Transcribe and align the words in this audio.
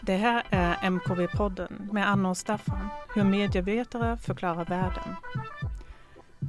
Det 0.00 0.16
här 0.16 0.42
är 0.50 0.74
MKV-podden 0.74 1.92
med 1.92 2.08
Anna 2.08 2.30
och 2.30 2.36
Staffan, 2.36 2.88
hur 3.14 3.24
medievetare 3.24 4.16
förklarar 4.16 4.64
världen. 4.64 5.16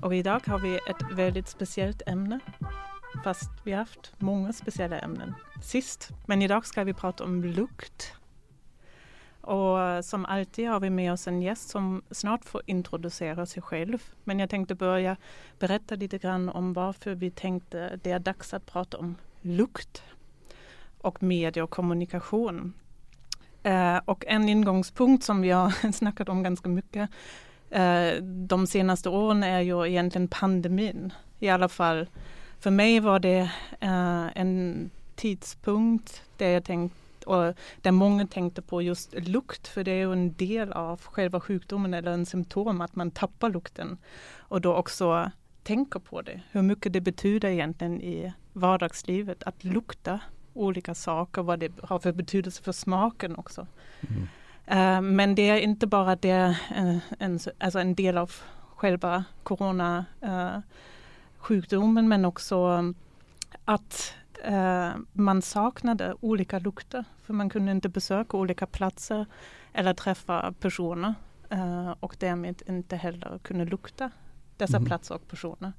Och 0.02 0.16
idag 0.16 0.42
har 0.48 0.60
vi 0.60 0.76
ett 0.76 1.12
väldigt 1.12 1.48
speciellt 1.48 2.02
ämne, 2.06 2.40
fast 3.24 3.52
vi 3.64 3.72
har 3.72 3.80
haft 3.80 4.14
många 4.18 4.54
speciella 4.54 5.00
ämnen 5.00 5.36
sist. 5.64 6.10
Men 6.26 6.42
idag 6.42 6.66
ska 6.66 6.84
vi 6.84 6.94
prata 6.94 7.24
om 7.24 7.44
lukt. 7.44 8.13
Som 10.04 10.26
alltid 10.26 10.70
har 10.70 10.80
vi 10.80 10.90
med 10.90 11.14
oss 11.14 11.28
en 11.28 11.42
gäst 11.42 11.70
som 11.70 12.02
snart 12.12 12.46
får 12.46 12.62
introducera 12.66 13.46
sig 13.46 13.62
själv. 13.64 14.04
Men 14.24 14.40
jag 14.40 14.50
tänkte 14.50 14.76
börja 14.76 15.18
berätta 15.60 15.96
lite 15.96 16.18
grann 16.18 16.50
om 16.50 16.74
varför 16.74 17.16
vi 17.16 17.32
tänkte 17.32 18.00
det 18.04 18.12
är 18.12 18.20
dags 18.20 18.54
att 18.54 18.66
prata 18.66 18.98
om 18.98 19.16
lukt 19.42 20.04
och 20.98 21.24
media 21.24 21.64
och 21.64 21.70
kommunikation. 21.70 22.74
Eh, 23.64 23.98
och 24.06 24.26
en 24.28 24.50
ingångspunkt 24.50 25.24
som 25.24 25.42
vi 25.42 25.50
har 25.52 25.92
snackat 25.92 26.30
om 26.30 26.44
ganska 26.44 26.70
mycket 26.70 27.10
eh, 27.70 28.24
de 28.24 28.68
senaste 28.68 29.10
åren 29.10 29.44
är 29.44 29.62
ju 29.62 29.88
egentligen 29.88 30.28
pandemin. 30.28 31.14
I 31.40 31.50
alla 31.50 31.70
fall 31.70 32.08
för 32.60 32.72
mig 32.72 33.00
var 33.00 33.20
det 33.20 33.52
eh, 33.80 34.38
en 34.38 34.90
tidspunkt 35.16 36.22
där 36.38 36.48
jag 36.48 36.64
tänkte 36.64 37.03
och 37.24 37.54
där 37.82 37.92
många 37.92 38.28
tänkte 38.28 38.62
på 38.62 38.82
just 38.82 39.14
lukt, 39.14 39.68
för 39.68 39.84
det 39.84 39.92
är 39.92 39.96
ju 39.96 40.14
en 40.14 40.34
del 40.34 40.72
av 40.72 41.02
själva 41.02 41.40
sjukdomen 41.40 41.94
eller 41.94 42.12
en 42.12 42.26
symptom 42.26 42.82
att 42.82 42.96
man 42.96 43.12
tappar 43.12 43.50
lukten. 43.50 43.98
Och 44.38 44.62
då 44.62 44.76
också 44.76 45.32
tänker 45.64 46.00
på 46.00 46.22
det, 46.22 46.42
hur 46.52 46.62
mycket 46.62 46.94
det 46.94 47.02
betyder 47.02 47.50
egentligen 47.50 48.02
i 48.02 48.34
vardagslivet 48.54 49.44
att 49.44 49.64
lukta 49.64 50.20
olika 50.54 50.96
saker, 50.96 51.42
vad 51.42 51.60
det 51.60 51.72
har 51.84 52.00
för 52.00 52.12
betydelse 52.12 52.64
för 52.64 52.72
smaken 52.72 53.36
också. 53.36 53.68
Mm. 54.02 54.28
Uh, 54.72 55.02
men 55.02 55.36
det 55.36 55.50
är 55.50 55.58
inte 55.58 55.88
bara 55.88 56.16
det, 56.16 56.58
en, 56.76 57.00
en, 57.20 57.40
alltså 57.58 57.80
en 57.80 57.96
del 57.96 58.18
av 58.18 58.32
själva 58.76 59.24
corona 59.44 60.06
uh, 60.24 60.60
sjukdomen 61.38 62.08
men 62.08 62.26
också 62.26 62.94
att 63.66 64.14
uh, 64.48 64.96
man 65.14 65.42
saknade 65.42 66.16
olika 66.20 66.60
lukter. 66.60 67.06
För 67.24 67.34
man 67.34 67.50
kunde 67.50 67.72
inte 67.72 67.90
besöka 67.90 68.38
olika 68.38 68.66
platser 68.66 69.26
eller 69.74 69.94
träffa 69.94 70.54
personer 70.60 71.14
och 72.00 72.16
därmed 72.20 72.62
inte 72.68 72.96
heller 72.96 73.40
kunna 73.42 73.64
lukta 73.64 74.12
dessa 74.58 74.78
mm. 74.78 74.88
platser 74.88 75.16
och 75.16 75.28
personer. 75.28 75.74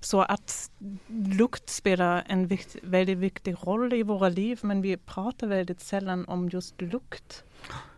Så 0.00 0.22
att 0.22 0.70
lukt 1.08 1.68
spelar 1.68 2.24
en 2.26 2.46
vikt, 2.46 2.76
väldigt 2.82 3.18
viktig 3.18 3.56
roll 3.62 3.92
i 3.92 4.02
våra 4.02 4.28
liv 4.28 4.60
men 4.62 4.82
vi 4.82 4.96
pratar 4.96 5.46
väldigt 5.46 5.80
sällan 5.80 6.24
om 6.24 6.48
just 6.48 6.80
lukt. 6.80 7.44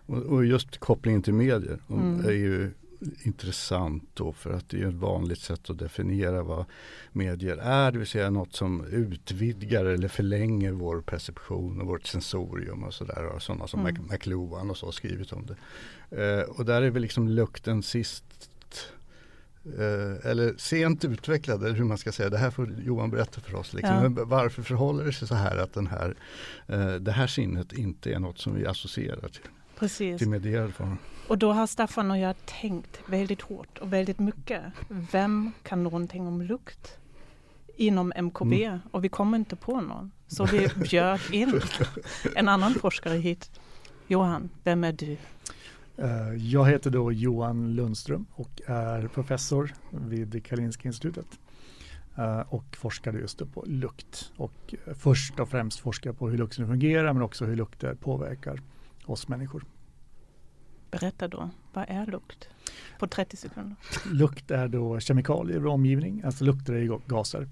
Och, 0.06 0.22
och 0.22 0.44
just 0.44 0.78
kopplingen 0.78 1.22
till 1.22 1.34
medier 1.34 1.78
mm. 1.90 2.24
är 2.24 2.32
ju 2.32 2.70
intressant 3.22 4.08
då 4.14 4.32
för 4.32 4.52
att 4.52 4.68
det 4.68 4.82
är 4.82 4.88
ett 4.88 4.94
vanligt 4.94 5.40
sätt 5.40 5.70
att 5.70 5.78
definiera 5.78 6.42
vad 6.42 6.64
medier 7.12 7.56
är, 7.56 7.92
det 7.92 7.98
vill 7.98 8.08
säga 8.08 8.30
något 8.30 8.52
som 8.52 8.84
utvidgar 8.84 9.84
eller 9.84 10.08
förlänger 10.08 10.72
vår 10.72 11.00
perception 11.00 11.80
och 11.80 11.86
vårt 11.86 12.06
sensorium 12.06 12.84
och 12.84 12.94
sådär. 12.94 13.26
Och 13.26 13.42
sådana 13.42 13.66
som 13.66 13.80
mm. 13.80 14.02
McLuhan 14.10 14.70
och 14.70 14.76
så 14.76 14.86
har 14.86 14.92
skrivit 14.92 15.32
om 15.32 15.46
det. 15.46 15.56
Eh, 16.24 16.42
och 16.42 16.64
där 16.64 16.82
är 16.82 16.90
väl 16.90 17.02
liksom 17.02 17.28
lukten 17.28 17.82
sist 17.82 18.24
Eh, 19.78 20.30
eller 20.30 20.54
sent 20.56 21.04
utvecklade, 21.04 21.72
hur 21.72 21.84
man 21.84 21.98
ska 21.98 22.12
säga, 22.12 22.30
det 22.30 22.38
här 22.38 22.50
får 22.50 22.74
Johan 22.84 23.10
berätta 23.10 23.40
för 23.40 23.54
oss. 23.54 23.74
Liksom. 23.74 24.14
Ja. 24.16 24.24
varför 24.24 24.62
förhåller 24.62 25.04
det 25.04 25.12
sig 25.12 25.28
så 25.28 25.34
här 25.34 25.56
att 25.56 25.72
den 25.72 25.86
här, 25.86 26.14
eh, 26.66 26.94
det 26.94 27.12
här 27.12 27.26
sinnet 27.26 27.72
inte 27.72 28.12
är 28.12 28.18
något 28.18 28.38
som 28.38 28.54
vi 28.54 28.66
associerar 28.66 29.28
till, 29.28 29.50
Precis. 29.84 30.18
till 30.18 30.28
medierad 30.28 30.74
form? 30.74 30.98
Och 31.28 31.38
då 31.38 31.52
har 31.52 31.66
Staffan 31.66 32.10
och 32.10 32.18
jag 32.18 32.36
tänkt 32.46 33.00
väldigt 33.06 33.42
hårt 33.42 33.78
och 33.78 33.92
väldigt 33.92 34.18
mycket. 34.18 34.62
Vem 34.88 35.52
kan 35.62 35.82
någonting 35.82 36.26
om 36.26 36.42
lukt? 36.42 36.98
inom 37.76 38.12
MKB 38.16 38.64
mm. 38.64 38.78
och 38.90 39.04
vi 39.04 39.08
kom 39.08 39.34
inte 39.34 39.56
på 39.56 39.80
någon. 39.80 40.10
Så 40.26 40.44
vi 40.44 40.68
bjöd 40.76 41.20
in 41.32 41.60
en 42.36 42.48
annan 42.48 42.74
forskare 42.74 43.14
hit. 43.14 43.60
Johan, 44.06 44.50
vem 44.64 44.84
är 44.84 44.92
du? 44.92 45.16
Eh, 45.96 46.34
jag 46.36 46.66
heter 46.66 46.90
då 46.90 47.12
Johan 47.12 47.74
Lundström 47.74 48.26
och 48.32 48.62
är 48.66 49.08
professor 49.08 49.74
vid 49.90 50.44
Karolinska 50.44 50.88
institutet 50.88 51.26
eh, 52.16 52.40
och 52.40 52.76
forskade 52.76 53.18
just 53.18 53.52
på 53.54 53.64
lukt. 53.66 54.32
Och 54.36 54.74
först 54.98 55.40
och 55.40 55.48
främst 55.48 55.78
forskar 55.80 56.12
på 56.12 56.28
hur 56.28 56.38
lukten 56.38 56.66
fungerar 56.66 57.12
men 57.12 57.22
också 57.22 57.44
hur 57.44 57.56
lukter 57.56 57.94
påverkar 57.94 58.60
oss 59.06 59.28
människor. 59.28 59.64
Berätta 61.00 61.28
då, 61.28 61.50
vad 61.72 61.84
är 61.88 62.06
lukt? 62.06 62.48
På 62.98 63.06
30 63.06 63.36
sekunder. 63.36 63.76
Lukt 64.12 64.50
är 64.50 64.68
då 64.68 65.00
kemikalier 65.00 65.56
i 65.56 65.60
vår 65.60 65.70
omgivning, 65.70 66.22
alltså 66.24 66.44
lukter 66.44 66.72
är 66.72 67.00
gaser 67.06 67.48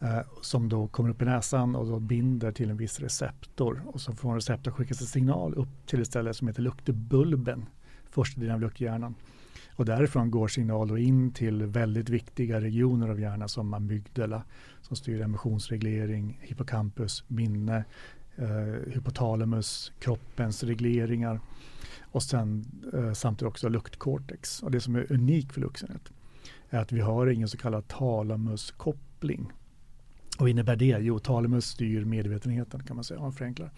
eh, 0.00 0.20
som 0.42 0.68
då 0.68 0.86
kommer 0.86 1.10
upp 1.10 1.22
i 1.22 1.24
näsan 1.24 1.76
och 1.76 1.86
då 1.86 1.98
binder 1.98 2.52
till 2.52 2.70
en 2.70 2.76
viss 2.76 3.00
receptor 3.00 3.82
och 3.86 4.00
så 4.00 4.12
får 4.12 4.28
en 4.28 4.34
receptor 4.34 4.70
skickas 4.70 5.00
en 5.00 5.06
signal 5.06 5.54
upp 5.54 5.86
till 5.86 6.00
ett 6.00 6.06
ställe 6.06 6.34
som 6.34 6.48
heter 6.48 6.62
luktbulben. 6.62 7.66
första 8.10 8.40
delen 8.40 8.54
av 8.54 8.60
lukthjärnan. 8.60 9.14
Och 9.78 9.84
därifrån 9.84 10.30
går 10.30 10.48
signaler 10.48 10.96
in 10.96 11.32
till 11.32 11.62
väldigt 11.62 12.08
viktiga 12.08 12.60
regioner 12.60 13.08
av 13.08 13.20
hjärnan 13.20 13.48
som 13.48 13.74
amygdala 13.74 14.42
som 14.82 14.96
styr 14.96 15.20
emotionsreglering, 15.20 16.38
hippocampus, 16.42 17.24
minne, 17.26 17.84
eh, 18.38 18.92
hypotalamus, 18.92 19.92
kroppens 19.98 20.62
regleringar 20.62 21.40
och 22.02 22.22
sen 22.22 22.64
eh, 22.92 23.12
samtidigt 23.12 23.48
också 23.48 23.68
luktkortex. 23.68 24.62
Och 24.62 24.70
det 24.70 24.80
som 24.80 24.96
är 24.96 25.12
unikt 25.12 25.52
för 25.52 25.60
Luxenet 25.60 26.12
är 26.70 26.78
att 26.78 26.92
vi 26.92 27.00
har 27.00 27.26
ingen 27.26 27.48
så 27.48 27.56
kallad 27.56 27.88
talamuskoppling 27.88 29.52
vad 30.38 30.50
innebär 30.50 30.76
det? 30.76 30.98
Jo, 31.00 31.18
talamus 31.18 31.66
styr 31.66 32.04
medvetenheten 32.04 32.82
kan 32.82 32.96
man 32.96 33.04
säga, 33.04 33.18
om 33.18 33.24
man 33.24 33.32
förenklar. 33.32 33.70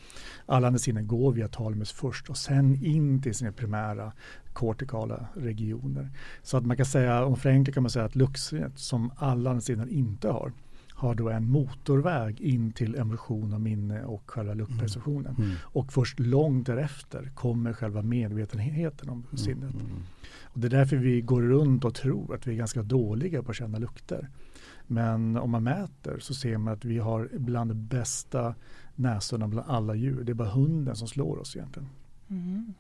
Alla 0.47 0.67
andra 0.67 0.79
sinnen 0.79 1.07
går 1.07 1.33
via 1.33 1.49
talamus 1.49 1.93
först 1.93 2.31
och 2.31 2.37
sen 2.37 2.85
in 2.85 3.23
till 3.23 3.35
sina 3.35 3.53
primära 3.53 4.13
kortikala 4.53 5.27
regioner. 5.35 6.11
Så 6.43 6.57
att 6.57 6.67
man 6.67 6.77
kan 6.77 6.87
säga, 6.87 7.25
om 7.25 7.37
förenklar 7.37 7.73
kan 7.73 7.83
man 7.83 7.91
säga 7.91 8.05
att 8.05 8.17
luxet 8.17 8.79
som 8.79 9.13
alla 9.17 9.51
andra 9.51 9.61
sinnen 9.61 9.89
inte 9.89 10.29
har, 10.29 10.53
har 11.01 11.15
då 11.15 11.29
en 11.29 11.51
motorväg 11.51 12.41
in 12.41 12.73
till 12.73 12.95
emotion 12.95 13.53
och 13.53 13.61
minne 13.61 14.05
och 14.05 14.31
själva 14.31 14.55
luktperceptionen. 14.55 15.35
Mm. 15.35 15.43
Mm. 15.43 15.57
Och 15.63 15.93
först 15.93 16.21
långt 16.21 16.67
därefter 16.67 17.31
kommer 17.35 17.73
själva 17.73 18.03
medvetenheten 18.03 19.09
om 19.09 19.19
mm. 19.19 19.37
sinnet. 19.37 19.75
Mm. 19.75 19.87
Och 20.43 20.61
det 20.61 20.67
är 20.67 20.71
därför 20.71 20.97
vi 20.97 21.21
går 21.21 21.43
runt 21.43 21.85
och 21.85 21.95
tror 21.95 22.35
att 22.35 22.47
vi 22.47 22.53
är 22.53 22.57
ganska 22.57 22.83
dåliga 22.83 23.43
på 23.43 23.51
att 23.51 23.57
känna 23.57 23.79
lukter. 23.79 24.29
Men 24.87 25.37
om 25.37 25.51
man 25.51 25.63
mäter 25.63 26.19
så 26.19 26.35
ser 26.35 26.59
man 26.59 26.75
att 26.75 26.85
vi 26.85 26.99
har 26.99 27.29
bland 27.33 27.71
de 27.71 27.87
bästa 27.87 28.55
näsorna 28.95 29.49
bland 29.49 29.71
alla 29.71 29.95
djur. 29.95 30.25
Det 30.25 30.33
är 30.33 30.35
bara 30.35 30.49
hunden 30.49 30.97
som 30.97 31.09
slår 31.09 31.39
oss 31.39 31.57
egentligen. 31.57 31.89
Mm. 32.31 32.75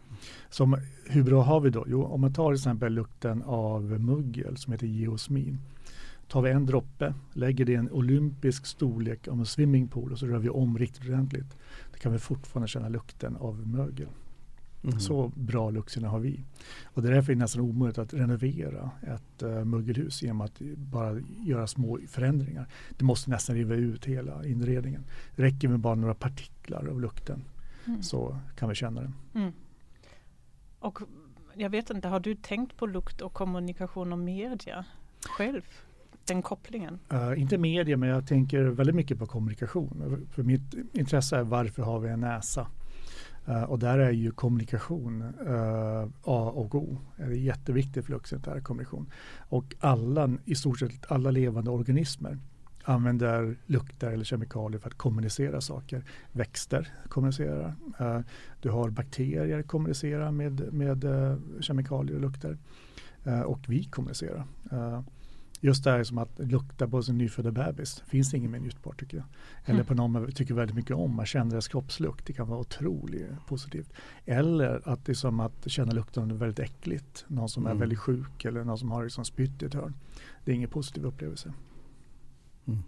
Så 0.50 0.78
hur 1.06 1.22
bra 1.22 1.42
har 1.42 1.60
vi 1.60 1.70
då? 1.70 1.84
Jo, 1.88 2.04
om 2.04 2.20
man 2.20 2.32
tar 2.34 2.52
till 2.52 2.60
exempel 2.60 2.92
lukten 2.92 3.42
av 3.42 3.82
muggel 3.82 4.56
som 4.56 4.72
heter 4.72 4.86
geosmin. 4.86 5.58
Tar 6.30 6.42
vi 6.42 6.50
en 6.50 6.66
droppe, 6.66 7.14
lägger 7.32 7.64
det 7.64 7.72
i 7.72 7.74
en 7.74 7.90
olympisk 7.90 8.66
storlek 8.66 9.28
av 9.28 9.38
en 9.38 9.46
swimmingpool 9.46 10.12
och 10.12 10.18
så 10.18 10.26
rör 10.26 10.38
vi 10.38 10.48
om 10.48 10.78
riktigt 10.78 11.04
ordentligt. 11.08 11.56
Då 11.92 11.98
kan 11.98 12.12
vi 12.12 12.18
fortfarande 12.18 12.68
känna 12.68 12.88
lukten 12.88 13.36
av 13.36 13.66
mögel. 13.66 14.08
Mm. 14.84 15.00
Så 15.00 15.32
bra 15.34 15.70
luktsinne 15.70 16.08
har 16.08 16.18
vi. 16.18 16.44
Och 16.84 17.02
det 17.02 17.08
är 17.08 17.12
därför 17.12 17.32
är 17.32 17.36
det 17.36 17.40
nästan 17.40 17.62
omöjligt 17.62 17.98
att 17.98 18.14
renovera 18.14 18.90
ett 19.02 19.42
uh, 19.42 19.64
mögelhus 19.64 20.22
genom 20.22 20.40
att 20.40 20.58
bara 20.76 21.20
göra 21.46 21.66
små 21.66 21.98
förändringar. 22.08 22.66
Det 22.98 23.04
måste 23.04 23.30
nästan 23.30 23.56
riva 23.56 23.74
ut 23.74 24.04
hela 24.04 24.46
inredningen. 24.46 25.04
Det 25.36 25.42
räcker 25.42 25.68
med 25.68 25.80
bara 25.80 25.94
några 25.94 26.14
partiklar 26.14 26.86
av 26.86 27.00
lukten 27.00 27.44
mm. 27.86 28.02
så 28.02 28.38
kan 28.56 28.68
vi 28.68 28.74
känna 28.74 29.00
den. 29.00 29.14
Mm. 29.34 29.52
Och 30.78 30.98
jag 31.54 31.70
vet 31.70 31.90
inte, 31.90 32.08
har 32.08 32.20
du 32.20 32.34
tänkt 32.34 32.76
på 32.76 32.86
lukt 32.86 33.20
och 33.20 33.32
kommunikation 33.32 34.12
och 34.12 34.18
media 34.18 34.84
själv? 35.22 35.62
Den 36.30 36.42
kopplingen? 36.42 36.98
Uh, 37.12 37.40
inte 37.40 37.58
media, 37.58 37.96
men 37.96 38.08
jag 38.08 38.26
tänker 38.26 38.62
väldigt 38.62 38.96
mycket 38.96 39.18
på 39.18 39.26
kommunikation. 39.26 40.26
För 40.30 40.42
mitt 40.42 40.74
intresse 40.92 41.36
är 41.36 41.42
varför 41.42 41.82
har 41.82 41.98
vi 41.98 42.08
en 42.08 42.20
näsa? 42.20 42.66
Uh, 43.48 43.62
och 43.62 43.78
där 43.78 43.98
är 43.98 44.10
ju 44.10 44.30
kommunikation 44.30 45.22
uh, 45.22 46.08
A 46.22 46.52
och 46.54 46.74
O. 46.74 46.98
Det 47.16 47.22
är 47.22 47.30
jätteviktigt 47.30 48.04
för 48.04 48.12
luxcentär 48.12 48.60
kommunikation. 48.60 49.10
Och 49.38 49.74
alla, 49.80 50.30
i 50.44 50.54
stort 50.54 50.78
sett 50.78 51.12
alla 51.12 51.30
levande 51.30 51.70
organismer 51.70 52.38
använder 52.84 53.56
lukter 53.66 54.10
eller 54.10 54.24
kemikalier 54.24 54.80
för 54.80 54.88
att 54.88 54.98
kommunicera 54.98 55.60
saker. 55.60 56.04
Växter 56.32 56.88
kommunicerar. 57.08 57.74
Uh, 58.00 58.20
du 58.60 58.70
har 58.70 58.90
bakterier 58.90 59.62
kommunicera 59.62 60.30
med, 60.30 60.72
med 60.72 61.04
kemikalier 61.60 62.14
och 62.14 62.22
lukter. 62.22 62.58
och 63.44 63.60
vi 63.68 63.84
kommunicerar 63.84 64.46
just 65.60 65.84
det 65.84 65.90
här 65.90 66.04
som 66.04 66.18
att 66.18 66.38
lukta 66.38 66.88
på 66.88 67.02
sin 67.02 67.18
nyfödda 67.18 67.50
bebis. 67.50 68.02
Finns 68.06 68.34
inget 68.34 68.50
mer 68.50 68.58
njutbart 68.58 69.00
tycker 69.00 69.16
jag. 69.16 69.26
Eller 69.64 69.74
mm. 69.74 69.86
på 69.86 69.94
någon 69.94 70.12
man 70.12 70.32
tycker 70.32 70.54
väldigt 70.54 70.76
mycket 70.76 70.96
om. 70.96 71.16
Man 71.16 71.26
känner 71.26 71.50
deras 71.50 71.68
kroppslukt. 71.68 72.26
Det 72.26 72.32
kan 72.32 72.48
vara 72.48 72.60
otroligt 72.60 73.46
positivt. 73.46 73.92
Eller 74.26 74.88
att 74.88 75.04
det 75.04 75.12
är 75.12 75.14
som 75.14 75.40
att 75.40 75.70
känna 75.70 75.92
lukten 75.92 76.38
väldigt 76.38 76.58
äckligt. 76.58 77.24
Någon 77.28 77.48
som 77.48 77.66
mm. 77.66 77.76
är 77.76 77.80
väldigt 77.80 77.98
sjuk 77.98 78.44
eller 78.44 78.64
någon 78.64 78.78
som 78.78 78.90
har 78.90 79.04
liksom 79.04 79.24
spytt 79.24 79.62
i 79.62 79.66
ett 79.66 79.74
hörn. 79.74 79.94
Det 80.44 80.50
är 80.50 80.54
ingen 80.54 80.70
positiv 80.70 81.06
upplevelse. 81.06 81.52
Mm. 82.66 82.82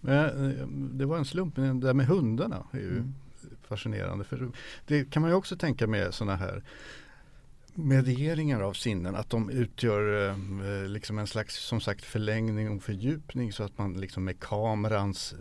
Men, 0.00 0.50
eh, 0.50 0.66
det 0.68 1.06
var 1.06 1.18
en 1.18 1.24
slump, 1.24 1.56
men 1.56 1.80
det 1.80 1.86
där 1.86 1.94
med 1.94 2.06
hundarna 2.06 2.66
är 2.70 2.78
ju 2.78 2.98
mm. 2.98 3.14
fascinerande. 3.62 4.24
För 4.24 4.50
det 4.86 5.10
kan 5.10 5.22
man 5.22 5.30
ju 5.30 5.36
också 5.36 5.56
tänka 5.56 5.86
med 5.86 6.14
sådana 6.14 6.36
här 6.36 6.62
medieringar 7.76 8.60
av 8.60 8.72
sinnen, 8.72 9.14
att 9.14 9.30
de 9.30 9.50
utgör 9.50 10.28
eh, 10.28 10.34
eh, 10.68 10.88
liksom 10.88 11.18
en 11.18 11.26
slags 11.26 11.56
som 11.56 11.80
sagt 11.80 12.04
förlängning 12.04 12.70
och 12.70 12.82
fördjupning 12.82 13.52
så 13.52 13.62
att 13.62 13.78
man 13.78 14.00
liksom 14.00 14.24
med 14.24 14.40
kamerans 14.40 15.32
eh, 15.32 15.38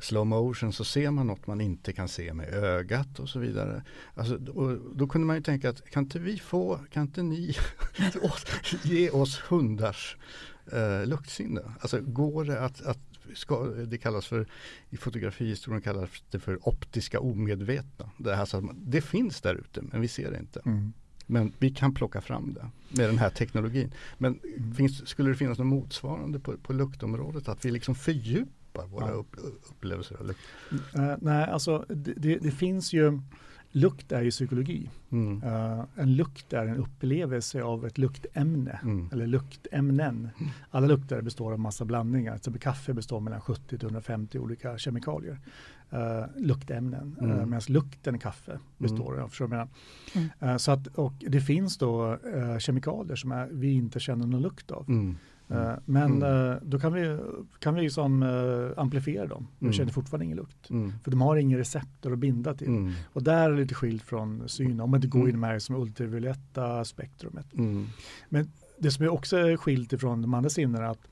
slow 0.00 0.26
motion 0.26 0.72
så 0.72 0.84
ser 0.84 1.10
man 1.10 1.26
något 1.26 1.46
man 1.46 1.60
inte 1.60 1.92
kan 1.92 2.08
se 2.08 2.32
med 2.32 2.54
ögat 2.54 3.18
och 3.18 3.28
så 3.28 3.38
vidare. 3.38 3.82
Alltså, 4.14 4.34
och 4.34 4.96
då 4.96 5.06
kunde 5.06 5.26
man 5.26 5.36
ju 5.36 5.42
tänka 5.42 5.70
att 5.70 5.90
kan 5.90 6.04
inte 6.04 6.18
vi 6.18 6.38
få, 6.38 6.80
kan 6.90 7.02
inte 7.02 7.22
ni 7.22 7.54
ge 8.82 9.10
oss 9.10 9.40
hundars 9.40 10.16
eh, 10.72 11.06
luktsinne? 11.06 11.62
Alltså 11.80 12.00
går 12.00 12.44
det 12.44 12.60
att, 12.60 12.82
att 12.82 12.98
ska, 13.34 13.64
det 13.64 13.98
kallas 13.98 14.26
för, 14.26 14.46
i 14.90 14.96
fotografihistorien 14.96 15.82
kallas 15.82 16.10
det 16.30 16.38
för 16.38 16.68
optiska 16.68 17.20
omedvetna. 17.20 18.10
Det, 18.16 18.36
här, 18.36 18.44
så 18.44 18.74
det 18.76 19.00
finns 19.00 19.40
där 19.40 19.54
ute 19.54 19.82
men 19.82 20.00
vi 20.00 20.08
ser 20.08 20.30
det 20.30 20.38
inte. 20.38 20.60
Mm. 20.64 20.92
Men 21.30 21.52
vi 21.58 21.70
kan 21.70 21.94
plocka 21.94 22.20
fram 22.20 22.54
det 22.54 22.70
med 22.96 23.08
den 23.08 23.18
här 23.18 23.30
teknologin. 23.30 23.92
Men 24.18 24.38
finns, 24.76 25.08
skulle 25.08 25.30
det 25.30 25.36
finnas 25.36 25.58
något 25.58 25.66
motsvarande 25.66 26.38
på, 26.38 26.56
på 26.56 26.72
luktområdet? 26.72 27.48
Att 27.48 27.64
vi 27.64 27.70
liksom 27.70 27.94
fördjupar 27.94 28.86
våra 28.86 29.10
upp, 29.10 29.36
upplevelser? 29.70 30.16
Eller? 30.20 30.34
Uh, 30.96 31.16
nej, 31.20 31.44
alltså 31.44 31.84
det, 31.88 32.38
det, 32.38 32.50
finns 32.50 32.92
ju 32.92 33.20
Lukt 33.72 34.12
är 34.12 34.22
ju 34.22 34.30
psykologi. 34.30 34.90
Mm. 35.10 35.42
Uh, 35.42 35.84
en 35.94 36.16
lukt 36.16 36.52
är 36.52 36.66
en 36.66 36.76
upplevelse 36.76 37.62
av 37.62 37.86
ett 37.86 37.98
luktämne 37.98 38.80
mm. 38.82 39.08
eller 39.12 39.26
luktämnen. 39.26 40.28
Alla 40.70 40.86
lukter 40.86 41.22
består 41.22 41.52
av 41.52 41.58
massa 41.58 41.84
blandningar. 41.84 42.32
Till 42.32 42.38
exempel 42.38 42.60
kaffe 42.60 42.94
består 42.94 43.20
mellan 43.20 43.40
70 43.40 43.78
till 43.78 43.82
150 43.82 44.38
olika 44.38 44.78
kemikalier. 44.78 45.38
Uh, 45.92 46.24
luktämnen. 46.36 47.16
Mm. 47.20 47.30
Uh, 47.30 47.46
Medan 47.46 47.60
lukten 47.68 48.18
kaffe 48.18 48.58
består 48.78 49.12
mm. 49.12 49.24
av. 49.24 49.68
Mm. 50.14 50.28
Uh, 50.42 50.56
så 50.56 50.72
att, 50.72 50.86
och 50.86 51.12
det 51.18 51.40
finns 51.40 51.78
då 51.78 52.18
kemikalier 52.58 53.16
som 53.16 53.32
är, 53.32 53.48
vi 53.52 53.72
inte 53.72 54.00
känner 54.00 54.26
någon 54.26 54.42
lukt 54.42 54.70
av. 54.70 54.88
Mm. 54.88 55.16
Mm. 55.48 55.80
Men 55.84 56.22
mm. 56.22 56.58
då 56.62 56.78
kan 56.78 56.92
vi, 56.92 57.18
kan 57.58 57.74
vi 57.74 57.82
liksom 57.82 58.22
amplifiera 58.76 59.26
dem. 59.26 59.46
Vi 59.58 59.66
mm. 59.66 59.72
känner 59.72 59.92
fortfarande 59.92 60.24
ingen 60.24 60.36
lukt. 60.36 60.70
Mm. 60.70 60.92
För 61.04 61.10
de 61.10 61.20
har 61.20 61.36
ingen 61.36 61.58
receptor 61.58 62.12
att 62.12 62.18
binda 62.18 62.54
till. 62.54 62.68
Mm. 62.68 62.92
Och 63.12 63.22
där 63.22 63.50
är 63.50 63.50
det 63.50 63.56
lite 63.56 63.74
skilt 63.74 64.02
från 64.02 64.48
syn. 64.48 64.80
Om 64.80 64.90
man 64.90 64.98
inte 64.98 65.08
går 65.08 65.30
in 65.30 65.40
med 65.40 65.62
som 65.62 65.76
ultravioletta 65.76 66.84
spektrumet. 66.84 67.46
Men 68.28 68.52
det 68.78 68.90
som 68.90 69.04
är 69.04 69.08
också 69.08 69.36
är 69.36 69.56
skilt 69.56 69.92
ifrån 69.92 70.22
de 70.22 70.34
andra 70.34 70.50
sinnena 70.50 70.84
är 70.84 70.90
att 70.90 71.08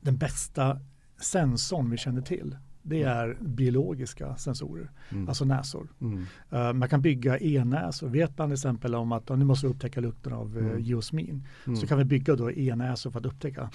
den 0.00 0.16
bästa 0.16 0.80
sensorn 1.20 1.90
vi 1.90 1.96
känner 1.96 2.22
till 2.22 2.56
det 2.86 3.02
mm. 3.02 3.18
är 3.18 3.36
biologiska 3.40 4.36
sensorer, 4.36 4.90
mm. 5.10 5.28
alltså 5.28 5.44
näsor. 5.44 5.88
Mm. 6.00 6.26
Uh, 6.52 6.72
man 6.72 6.88
kan 6.88 7.02
bygga 7.02 7.38
e-näsor. 7.38 8.08
Vet 8.08 8.38
man 8.38 8.48
till 8.48 8.54
exempel 8.54 8.94
om 8.94 9.12
att 9.12 9.28
nu 9.28 9.44
måste 9.44 9.66
vi 9.66 9.72
upptäcka 9.72 10.00
lukten 10.00 10.32
av 10.32 10.80
geosmin 10.80 11.46
mm. 11.66 11.76
så 11.76 11.86
kan 11.86 11.98
vi 11.98 12.04
bygga 12.04 12.36
då 12.36 12.50
e-näsor 12.52 13.10
för 13.10 13.18
att 13.18 13.26
upptäcka 13.26 13.70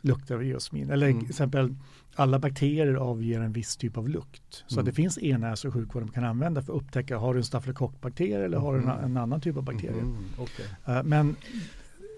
lukten 0.00 0.36
av 0.36 0.44
geosmin. 0.44 0.90
Eller 0.90 1.08
mm. 1.08 1.20
till 1.20 1.30
exempel 1.30 1.74
alla 2.14 2.38
bakterier 2.38 2.94
avger 2.94 3.40
en 3.40 3.52
viss 3.52 3.76
typ 3.76 3.96
av 3.96 4.08
lukt. 4.08 4.64
Så 4.66 4.74
mm. 4.74 4.84
det 4.84 4.92
finns 4.92 5.18
e-näsor 5.22 5.68
i 5.68 5.72
sjukvården 5.72 6.06
man 6.06 6.14
kan 6.14 6.24
använda 6.24 6.62
för 6.62 6.72
att 6.72 6.82
upptäcka 6.82 7.18
har 7.18 7.34
du 7.34 7.40
en 7.40 7.44
stafylokockbakterie 7.44 8.44
eller 8.44 8.58
har 8.58 8.74
du 8.74 8.82
en, 8.82 8.88
en, 8.88 9.16
annan 9.16 9.40
typ 9.40 9.56
av 9.56 9.62
bakterie. 9.62 10.04
Okay. 10.38 10.96
Uh, 10.96 11.02
men 11.02 11.36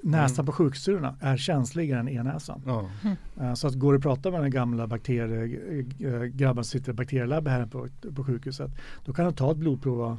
näsan 0.03 0.43
mm. 0.43 0.47
på 0.47 0.53
sjuksyrrorna 0.53 1.17
är 1.21 1.37
känsligare 1.37 2.01
än 2.01 2.09
e-näsan. 2.09 2.63
Ja. 2.67 2.91
Mm. 3.37 3.57
Så 3.57 3.67
att 3.67 3.75
går 3.75 3.93
det 3.93 3.97
att 3.97 4.03
prata 4.03 4.31
med 4.31 4.41
den 4.41 4.51
gamla 4.51 4.87
bakteriegrabben 4.87 6.65
som 6.65 6.71
sitter 6.71 6.93
i 6.93 6.95
bakterielabbet 6.95 7.53
här 7.53 7.67
på, 7.67 7.89
på 8.15 8.25
sjukhuset, 8.25 8.71
då 9.05 9.13
kan 9.13 9.25
de 9.25 9.35
ta 9.35 9.51
ett 9.51 9.57
blodprov 9.57 10.01
och 10.01 10.17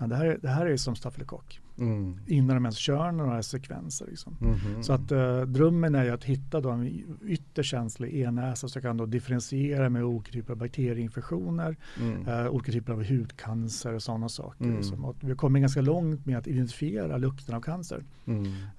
ja, 0.00 0.06
det, 0.06 0.16
här, 0.16 0.38
det 0.42 0.48
här 0.48 0.66
är 0.66 0.76
som 0.76 0.96
stafylokock. 0.96 1.60
Mm. 1.78 2.20
Innan 2.26 2.56
de 2.56 2.64
ens 2.64 2.76
kör 2.76 3.12
några 3.12 3.42
sekvenser. 3.42 4.06
Liksom. 4.06 4.36
Mm. 4.40 4.82
Så 4.82 4.92
att 4.92 5.12
uh, 5.12 5.40
drömmen 5.40 5.94
är 5.94 6.04
ju 6.04 6.10
att 6.10 6.24
hitta 6.24 6.60
då 6.60 6.70
en 6.70 7.04
ytterst 7.26 7.70
känslig 7.70 8.20
e-näsa 8.20 8.68
som 8.68 8.82
kan 8.82 8.96
då 8.96 9.06
differentiera 9.06 9.88
med 9.88 10.04
olika 10.04 10.32
typer 10.32 10.52
av 10.52 10.58
bakterieinfektioner, 10.58 11.76
mm. 12.00 12.28
uh, 12.28 12.48
olika 12.48 12.72
typer 12.72 12.92
av 12.92 13.04
hudcancer 13.04 13.94
och 13.94 14.02
sådana 14.02 14.28
saker. 14.28 14.64
Mm. 14.64 14.76
Liksom. 14.76 15.04
Och 15.04 15.16
vi 15.20 15.28
har 15.28 15.36
kommit 15.36 15.60
ganska 15.60 15.80
långt 15.80 16.26
med 16.26 16.38
att 16.38 16.46
identifiera 16.46 17.16
lukten 17.16 17.54
av 17.54 17.60
cancer. 17.60 18.04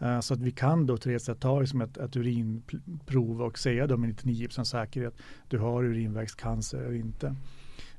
Uh, 0.02 0.20
så 0.20 0.34
att 0.34 0.42
vi 0.42 0.52
kan 0.52 0.86
då 0.86 0.98
till 0.98 1.20
sätt 1.20 1.40
ta 1.40 1.60
liksom 1.60 1.82
ett, 1.82 1.98
ett 1.98 2.16
urinprov 2.16 3.42
och 3.42 3.60
säga 3.60 3.88
då 3.88 3.98
med 3.98 4.10
99 4.10 4.48
säkerhet 4.64 5.14
du 5.48 5.58
har 5.58 5.84
urinvägscancer 5.84 6.78
eller 6.78 6.96
inte. 6.96 7.36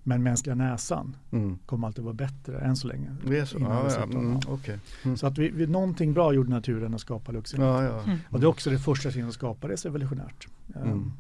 Men 0.08 0.22
mänskliga 0.22 0.54
näsan 0.54 1.16
mm. 1.30 1.58
kommer 1.66 1.86
alltid 1.86 2.04
vara 2.04 2.14
bättre 2.14 2.58
än 2.58 2.76
så 2.76 2.88
länge. 2.88 3.16
Det 3.26 3.38
är 3.38 3.44
så? 3.44 3.58
Ja, 3.60 3.90
ja. 3.90 4.02
Mm, 4.02 4.36
okay. 4.36 4.78
mm. 5.04 5.16
Så 5.16 5.26
att 5.26 5.38
vi, 5.38 5.48
vi, 5.48 5.66
någonting 5.66 6.12
bra 6.12 6.32
gjorde 6.32 6.50
naturen 6.50 6.94
att 6.94 7.00
skapa 7.00 7.32
luktsinnet. 7.32 7.66
Ja, 7.66 7.84
ja. 7.84 8.02
Mm. 8.02 8.18
Och 8.30 8.40
det 8.40 8.44
är 8.44 8.48
också 8.48 8.70
det 8.70 8.78
första 8.78 9.10
sinnet 9.10 9.28
att 9.28 9.34
skapa 9.34 9.68
det 9.68 9.84
evolutionärt. 9.84 10.48
Um. 10.74 11.12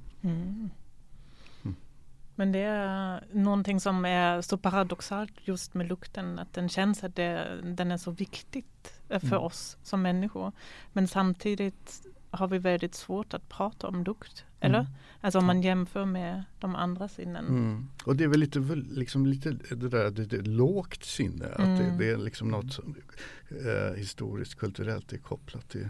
Men 2.34 2.52
det 2.52 2.62
är 2.62 3.24
någonting 3.32 3.80
som 3.80 4.04
är 4.04 4.40
så 4.40 4.58
paradoxalt 4.58 5.32
just 5.44 5.74
med 5.74 5.88
lukten, 5.88 6.38
att 6.38 6.52
den 6.52 6.68
känns 6.68 7.04
att 7.04 7.16
det, 7.16 7.60
den 7.64 7.90
är 7.90 7.96
så 7.96 8.10
viktigt 8.10 8.92
för 9.08 9.26
mm. 9.26 9.38
oss 9.38 9.76
som 9.82 10.02
människor. 10.02 10.52
Men 10.92 11.08
samtidigt 11.08 12.06
har 12.30 12.48
vi 12.48 12.58
väldigt 12.58 12.94
svårt 12.94 13.34
att 13.34 13.48
prata 13.48 13.88
om 13.88 14.04
lukt. 14.04 14.44
Eller? 14.60 14.78
Mm. 14.78 14.92
Alltså 15.20 15.38
om 15.38 15.44
man 15.44 15.62
jämför 15.62 16.04
med 16.04 16.44
de 16.60 16.74
andra 16.76 17.08
sinnen. 17.08 17.46
Mm. 17.46 17.88
Och 18.04 18.16
det 18.16 18.24
är 18.24 18.28
väl 18.28 18.40
lite, 18.40 18.60
liksom 18.90 19.26
lite 19.26 19.50
det 19.50 19.88
där 19.88 20.10
det, 20.10 20.24
det 20.24 20.42
lågt 20.42 21.04
sinne. 21.04 21.46
Att 21.46 21.56
det, 21.56 21.84
mm. 21.84 21.98
det, 21.98 22.10
är 22.10 22.16
liksom 22.16 22.48
något 22.48 22.72
som 22.72 22.96
eh, 23.50 23.96
historiskt 23.96 24.54
kulturellt 24.54 25.12
är 25.12 25.18
kopplat 25.18 25.68
till. 25.68 25.88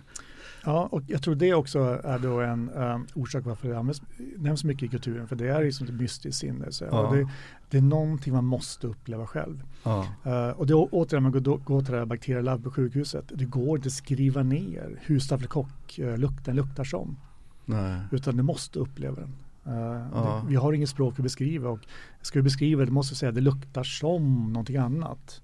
Ja, 0.64 0.88
och 0.93 1.02
jag 1.07 1.23
tror 1.23 1.35
det 1.35 1.55
också 1.55 2.00
är 2.05 2.19
då 2.19 2.40
en 2.40 2.71
um, 2.71 3.07
orsak 3.14 3.45
varför 3.45 3.69
det 3.69 3.78
används, 3.78 4.02
nämns 4.37 4.64
mycket 4.64 4.83
i 4.83 4.88
kulturen. 4.88 5.28
För 5.28 5.37
det 5.37 5.49
är 5.49 5.64
liksom 5.64 5.87
ett 5.87 5.95
mystiskt 5.95 6.40
sinne. 6.40 6.73
Så, 6.73 6.85
ja. 6.85 7.11
det, 7.12 7.28
det, 7.71 7.78
är 7.78 7.83
någonting 7.83 8.33
man 8.33 8.45
måste 8.45 8.87
uppleva 8.87 9.26
själv. 9.26 9.62
Ja. 9.83 10.07
Uh, 10.26 10.50
och 10.50 10.67
det 10.67 10.73
är 10.73 10.88
återigen, 10.93 11.23
man 11.23 11.33
går, 11.33 11.57
går 11.57 11.83
till 11.83 11.93
det 11.93 11.99
här 11.99 12.07
bakterielabb 12.07 12.64
på 12.64 12.71
sjukhuset. 12.71 13.25
Det 13.35 13.45
går 13.45 13.76
inte 13.76 13.87
att 13.87 13.93
skriva 13.93 14.43
ner 14.43 14.99
hur 15.00 15.19
stafylokock-lukten 15.19 16.57
luktar 16.57 16.85
som. 16.85 17.17
Nej. 17.64 18.00
Utan 18.11 18.37
du 18.37 18.43
måste 18.43 18.78
uppleva 18.78 19.17
den. 19.17 19.35
Uh, 19.67 20.09
ja. 20.12 20.43
det, 20.45 20.50
vi 20.50 20.57
har 20.57 20.73
inget 20.73 20.88
språk 20.88 21.14
att 21.19 21.23
beskriva 21.23 21.71
och 21.71 21.81
ska 22.23 22.38
du 22.38 22.43
beskriva 22.43 22.85
det 22.85 22.90
måste 22.90 23.14
du 23.14 23.17
säga 23.17 23.28
att 23.28 23.35
det 23.35 23.40
luktar 23.40 23.83
som 23.83 24.52
någonting 24.52 24.76
annat. 24.76 25.43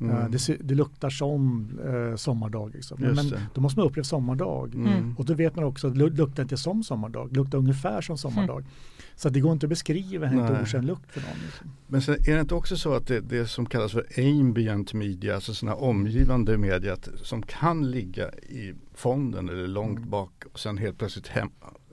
Mm. 0.00 0.16
Uh, 0.16 0.30
det, 0.30 0.56
det, 0.60 0.74
luktar 0.74 1.10
som 1.10 1.70
uh, 1.84 2.16
sommardag. 2.16 2.70
Liksom. 2.74 2.98
Men 3.00 3.34
då 3.54 3.60
måste 3.60 3.78
man 3.78 3.88
uppleva 3.88 4.04
sommardag. 4.04 4.74
Mm. 4.74 5.14
Och 5.18 5.24
då 5.24 5.34
vet 5.34 5.56
man 5.56 5.64
också 5.64 5.86
att 5.86 5.94
det 5.94 6.00
luktar 6.00 6.42
inte 6.42 6.56
som 6.56 6.82
sommardag, 6.82 7.28
det 7.30 7.36
luktar 7.36 7.58
ungefär 7.58 8.00
som 8.00 8.18
sommardag. 8.18 8.58
Mm. 8.58 8.70
Så 9.16 9.28
det 9.28 9.40
går 9.40 9.52
inte 9.52 9.66
att 9.66 9.70
beskriva 9.70 10.26
en 10.26 10.38
helt 10.38 10.62
okänd 10.62 10.86
lukt 10.86 11.12
för 11.12 11.20
någon. 11.20 11.38
Liksom. 11.44 11.70
Men 11.86 12.02
sen 12.02 12.14
är 12.14 12.34
det 12.34 12.40
inte 12.40 12.54
också 12.54 12.76
så 12.76 12.94
att 12.94 13.06
det, 13.06 13.20
det 13.20 13.46
som 13.46 13.66
kallas 13.66 13.92
för 13.92 14.06
ambient 14.18 14.94
media, 14.94 15.34
alltså 15.34 15.54
sådana 15.54 15.76
omgivande 15.76 16.58
media 16.58 16.96
som 17.22 17.42
kan 17.42 17.90
ligga 17.90 18.30
i 18.30 18.74
fonden 19.00 19.48
eller 19.48 19.66
långt 19.66 19.98
mm. 19.98 20.10
bak 20.10 20.44
och 20.52 20.60
sen 20.60 20.78
helt 20.78 20.98
plötsligt 20.98 21.26
hem, 21.28 21.50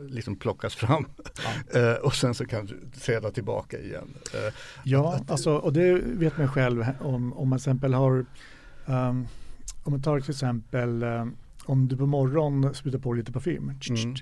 liksom 0.10 0.36
plockas 0.36 0.76
fram 0.76 1.06
ja. 1.74 1.80
uh, 1.80 1.98
och 2.04 2.16
sen 2.16 2.34
så 2.34 2.46
kan 2.46 2.66
du 2.66 3.00
träda 3.00 3.32
tillbaka 3.32 3.80
igen. 3.80 4.14
Uh, 4.34 4.54
ja, 4.84 5.14
att, 5.14 5.32
alltså, 5.32 5.56
och 5.56 5.74
det 5.74 5.94
vet 6.04 6.38
man 6.38 6.48
själv 6.48 6.86
om, 7.00 7.34
om 7.34 7.50
man 7.50 7.60
till 7.60 7.64
exempel 7.64 7.94
har 7.94 8.26
um, 8.86 9.28
om 9.84 9.92
man 9.92 10.02
tar 10.02 10.20
till 10.20 10.32
exempel 10.32 11.04
um, 11.04 11.36
om 11.66 11.88
du 11.88 11.98
på 11.98 12.06
morgonen 12.06 12.74
sprutar 12.74 13.00
på 13.00 13.14
lite 13.14 13.32
parfym 13.32 13.64
mm. 13.64 14.16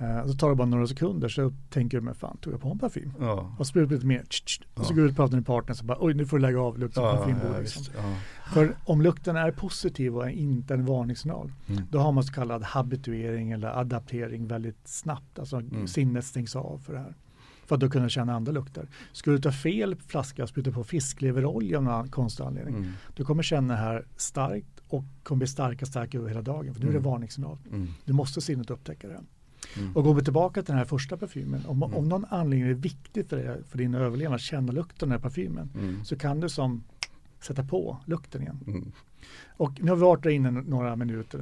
Uh, 0.00 0.26
så 0.26 0.34
tar 0.34 0.48
det 0.48 0.54
bara 0.54 0.66
några 0.66 0.86
sekunder 0.86 1.28
så 1.28 1.52
tänker 1.70 1.98
du, 1.98 2.04
men 2.04 2.14
fan 2.14 2.36
tog 2.36 2.52
jag 2.52 2.60
på 2.60 2.68
en 2.68 2.78
parfym? 2.78 3.12
Ja. 3.20 3.54
Och 3.58 3.66
sprutar 3.66 3.94
lite 3.94 4.06
mer, 4.06 4.22
tsch, 4.22 4.44
tsch, 4.44 4.60
och 4.74 4.86
så 4.86 4.94
går 4.94 5.02
du 5.02 5.06
ut 5.06 5.10
och 5.10 5.16
pratar 5.16 5.32
med 5.32 5.38
din 5.38 5.44
partner 5.44 5.70
och 5.70 5.76
så 5.76 5.84
bara, 5.84 5.98
oj 6.00 6.14
nu 6.14 6.26
får 6.26 6.36
du 6.36 6.42
lägga 6.42 6.60
av 6.60 6.78
lukten 6.78 7.02
ja, 7.02 7.16
parfym. 7.16 7.36
Ja, 7.52 7.58
liksom. 7.58 7.84
För 8.52 8.76
om 8.84 9.02
lukten 9.02 9.36
är 9.36 9.50
positiv 9.50 10.16
och 10.16 10.26
är 10.26 10.30
inte 10.30 10.74
en 10.74 10.84
varningssignal, 10.84 11.52
mm. 11.66 11.82
då 11.90 11.98
har 11.98 12.12
man 12.12 12.24
så 12.24 12.32
kallad 12.32 12.62
habituering 12.62 13.50
eller 13.52 13.80
adaptering 13.80 14.46
väldigt 14.46 14.88
snabbt. 14.88 15.38
Alltså 15.38 15.56
mm. 15.56 15.86
sinnet 15.86 16.24
stängs 16.24 16.56
av 16.56 16.78
för 16.78 16.92
det 16.92 16.98
här. 16.98 17.14
För 17.66 17.74
att 17.74 17.80
då 17.80 17.90
kunna 17.90 18.08
känna 18.08 18.34
andra 18.34 18.52
lukter. 18.52 18.88
Skulle 19.12 19.36
du 19.36 19.42
ta 19.42 19.52
fel 19.52 19.96
flaska 19.96 20.42
och 20.42 20.48
spruta 20.48 20.70
på 20.70 20.84
fiskleverolja 20.84 21.78
av 21.78 21.84
någon 21.84 22.08
konstig 22.08 22.44
anledning, 22.44 22.74
mm. 22.74 22.92
du 23.16 23.24
kommer 23.24 23.42
känna 23.42 23.74
det 23.74 23.80
här 23.80 24.06
starkt 24.16 24.80
och 24.88 25.04
kommer 25.22 25.38
bli 25.38 25.46
starkare 25.46 25.82
och 25.82 25.88
starkare 25.88 26.20
över 26.20 26.28
hela 26.28 26.42
dagen. 26.42 26.74
För 26.74 26.80
nu 26.80 26.86
är 26.86 26.92
det 26.92 26.98
mm. 26.98 27.10
varningssignal. 27.10 27.58
Mm. 27.72 27.88
Du 28.04 28.12
måste 28.12 28.40
sinnet 28.40 28.70
upptäcka 28.70 29.08
det. 29.08 29.20
Och 29.94 30.04
går 30.04 30.14
vi 30.14 30.24
tillbaka 30.24 30.62
till 30.62 30.72
den 30.72 30.78
här 30.78 30.84
första 30.84 31.16
parfymen. 31.16 31.66
Om, 31.66 31.82
Mm. 31.82 31.96
om 31.96 32.08
någon 32.08 32.24
anledning 32.30 32.70
är 32.70 32.74
viktigt 32.74 33.28
för, 33.28 33.36
dig, 33.36 33.62
för 33.68 33.78
din 33.78 33.94
överlevnad 33.94 34.34
att 34.34 34.40
känna 34.40 34.72
lukten 34.72 35.06
av 35.06 35.08
den 35.08 35.10
här 35.10 35.22
parfymen 35.22 35.70
Mm. 35.74 36.04
så 36.04 36.16
kan 36.16 36.40
du 36.40 36.48
som 36.48 36.82
sätta 37.40 37.64
på 37.64 37.98
lukten 38.04 38.42
igen. 38.42 38.58
Mm. 38.66 38.92
Och 39.48 39.72
nu 39.82 39.88
har 39.88 39.96
vi 39.96 40.02
varit 40.02 40.22
där 40.22 40.30
inne 40.30 40.50
några 40.50 40.96
minuter. 40.96 41.38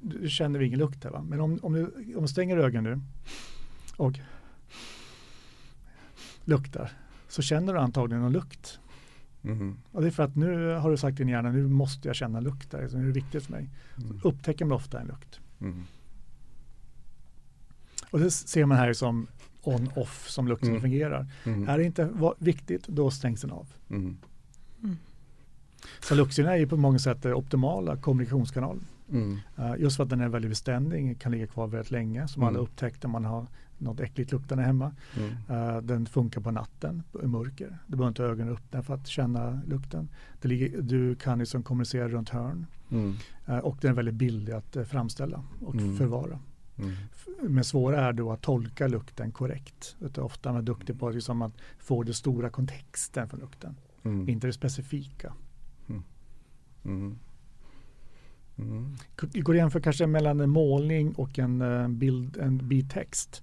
Nu 0.00 0.28
känner 0.28 0.58
vi 0.58 0.66
ingen 0.66 0.78
lukt 0.78 1.04
här. 1.04 1.10
Va? 1.10 1.22
Men 1.28 1.40
om, 1.40 1.58
om, 1.62 1.72
du, 1.72 1.84
om 2.16 2.22
du 2.22 2.28
stänger 2.28 2.56
ögonen 2.56 2.84
nu 2.84 3.00
och 3.96 4.18
luktar 6.44 6.92
så 7.28 7.42
känner 7.42 7.72
du 7.72 7.78
antagligen 7.78 8.22
någon 8.22 8.32
lukt. 8.32 8.78
Mm. 9.44 9.76
Och 9.92 10.00
det 10.02 10.06
är 10.06 10.10
för 10.10 10.22
att 10.22 10.36
nu 10.36 10.74
har 10.74 10.90
du 10.90 10.96
sagt 10.96 11.20
i 11.20 11.22
din 11.22 11.28
hjärna 11.28 11.50
nu 11.50 11.68
måste 11.68 12.08
jag 12.08 12.16
känna 12.16 12.40
lukt 12.40 12.70
där. 12.70 12.88
Nu 12.92 13.02
är 13.02 13.06
det 13.06 13.12
viktigt 13.12 13.44
för 13.44 13.52
mig. 13.52 13.68
Mm. 14.04 14.20
Upptäcker 14.24 14.64
man 14.64 14.76
ofta 14.76 15.00
en 15.00 15.06
lukt. 15.06 15.40
Mm. 15.60 15.82
Och 18.14 18.20
det 18.20 18.30
ser 18.30 18.64
man 18.66 18.78
här 18.78 18.92
som 18.92 19.26
on-off 19.62 20.28
som 20.28 20.48
lukten 20.48 20.68
Mm. 20.68 20.80
fungerar. 20.80 21.26
Mm. 21.44 21.68
Är 21.68 21.78
det 21.78 21.84
inte 21.84 22.10
viktigt 22.38 22.86
då 22.88 23.10
stängs 23.10 23.40
den 23.40 23.50
av. 23.50 23.66
Mm. 23.90 24.16
Så 26.00 26.14
luktsinne 26.14 26.50
är 26.52 26.56
ju 26.56 26.66
på 26.66 26.76
många 26.76 26.98
sätt 26.98 27.22
det 27.22 27.34
optimala 27.34 27.96
kommunikationskanaler. 27.96 28.82
Mm. 29.10 29.38
Uh, 29.58 29.74
just 29.78 29.96
för 29.96 30.04
att 30.04 30.10
den 30.10 30.20
är 30.20 30.28
väldigt 30.28 30.50
beständig, 30.50 31.20
kan 31.20 31.32
ligga 31.32 31.46
kvar 31.46 31.66
väldigt 31.66 31.90
länge 31.90 32.28
som 32.28 32.42
Mm. 32.42 32.48
alla 32.54 32.62
upptäckte 32.64 33.06
om 33.06 33.10
man 33.10 33.24
har 33.24 33.46
något 33.78 34.00
äckligt 34.00 34.32
luktande 34.32 34.64
hemma. 34.64 34.92
Mm. 35.16 35.30
Uh, 35.76 35.82
den 35.82 36.06
funkar 36.06 36.40
på 36.40 36.50
natten 36.50 37.02
i 37.22 37.26
mörker. 37.26 37.78
Du 37.86 37.96
behöver 37.96 38.08
inte 38.08 38.22
ha 38.22 38.28
ögonen 38.30 38.52
öppna 38.54 38.82
för 38.82 38.94
att 38.94 39.06
känna 39.06 39.60
lukten. 39.66 40.08
Det 40.42 40.48
ligger, 40.48 40.82
du 40.82 41.14
kan 41.14 41.38
liksom 41.38 41.62
kommunicera 41.62 42.08
runt 42.08 42.28
hörn 42.28 42.66
Mm. 42.90 43.14
uh, 43.48 43.58
och 43.58 43.78
den 43.80 43.90
är 43.90 43.94
väldigt 43.94 44.14
billig 44.14 44.52
att 44.52 44.76
uh, 44.76 44.84
framställa 44.84 45.42
och 45.60 45.74
Mm. 45.74 45.96
förvara. 45.96 46.38
Mm. 46.78 46.92
Men 47.54 47.64
svåra 47.64 48.00
är 48.08 48.12
då 48.12 48.32
att 48.32 48.42
tolka 48.42 48.86
lukten 48.88 49.32
korrekt. 49.32 49.96
Utan 50.00 50.24
ofta 50.24 50.48
är 50.48 50.52
man 50.52 50.64
duktig 50.64 50.98
på 51.00 51.10
liksom 51.10 51.42
att 51.42 51.52
få 51.78 52.02
den 52.02 52.14
stora 52.14 52.50
kontexten 52.50 53.28
för 53.28 53.36
lukten, 53.36 53.76
Mm. 54.02 54.28
inte 54.28 54.46
det 54.46 54.52
specifika. 54.52 55.32
Mm. 55.88 56.02
Mm. 58.56 58.96
Det 59.32 59.40
går 59.40 59.52
att 59.54 59.58
jämföra 59.58 59.82
kanske 59.82 60.06
mellan 60.06 60.40
en 60.40 60.50
målning 60.50 61.12
och 61.12 61.38
en 61.38 61.60
eh, 61.60 61.88
bild, 61.88 62.36
en 62.36 62.68
bit 62.68 62.90
text. 62.90 63.42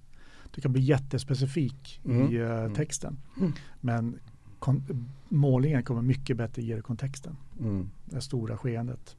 Du 0.54 0.60
kan 0.60 0.72
bli 0.72 0.82
jättespecifik 0.82 2.00
Mm. 2.04 2.32
i 2.32 2.36
eh, 2.36 2.50
Mm. 2.50 2.74
texten. 2.74 3.16
Mm. 3.40 3.52
Men 3.80 4.18
kon- 4.58 5.08
målningen 5.28 5.82
kommer 5.82 6.02
mycket 6.02 6.36
bättre 6.36 6.62
ge 6.62 6.72
dig 6.74 6.82
kontexten. 6.82 7.36
Mm. 7.60 7.90
Det 8.04 8.20
stora 8.20 8.56
skeendet. 8.56 9.16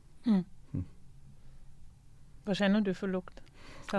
Vad 2.46 2.58
känner 2.58 2.82
du 2.82 2.94
för 2.94 3.08
lukt? 3.08 3.43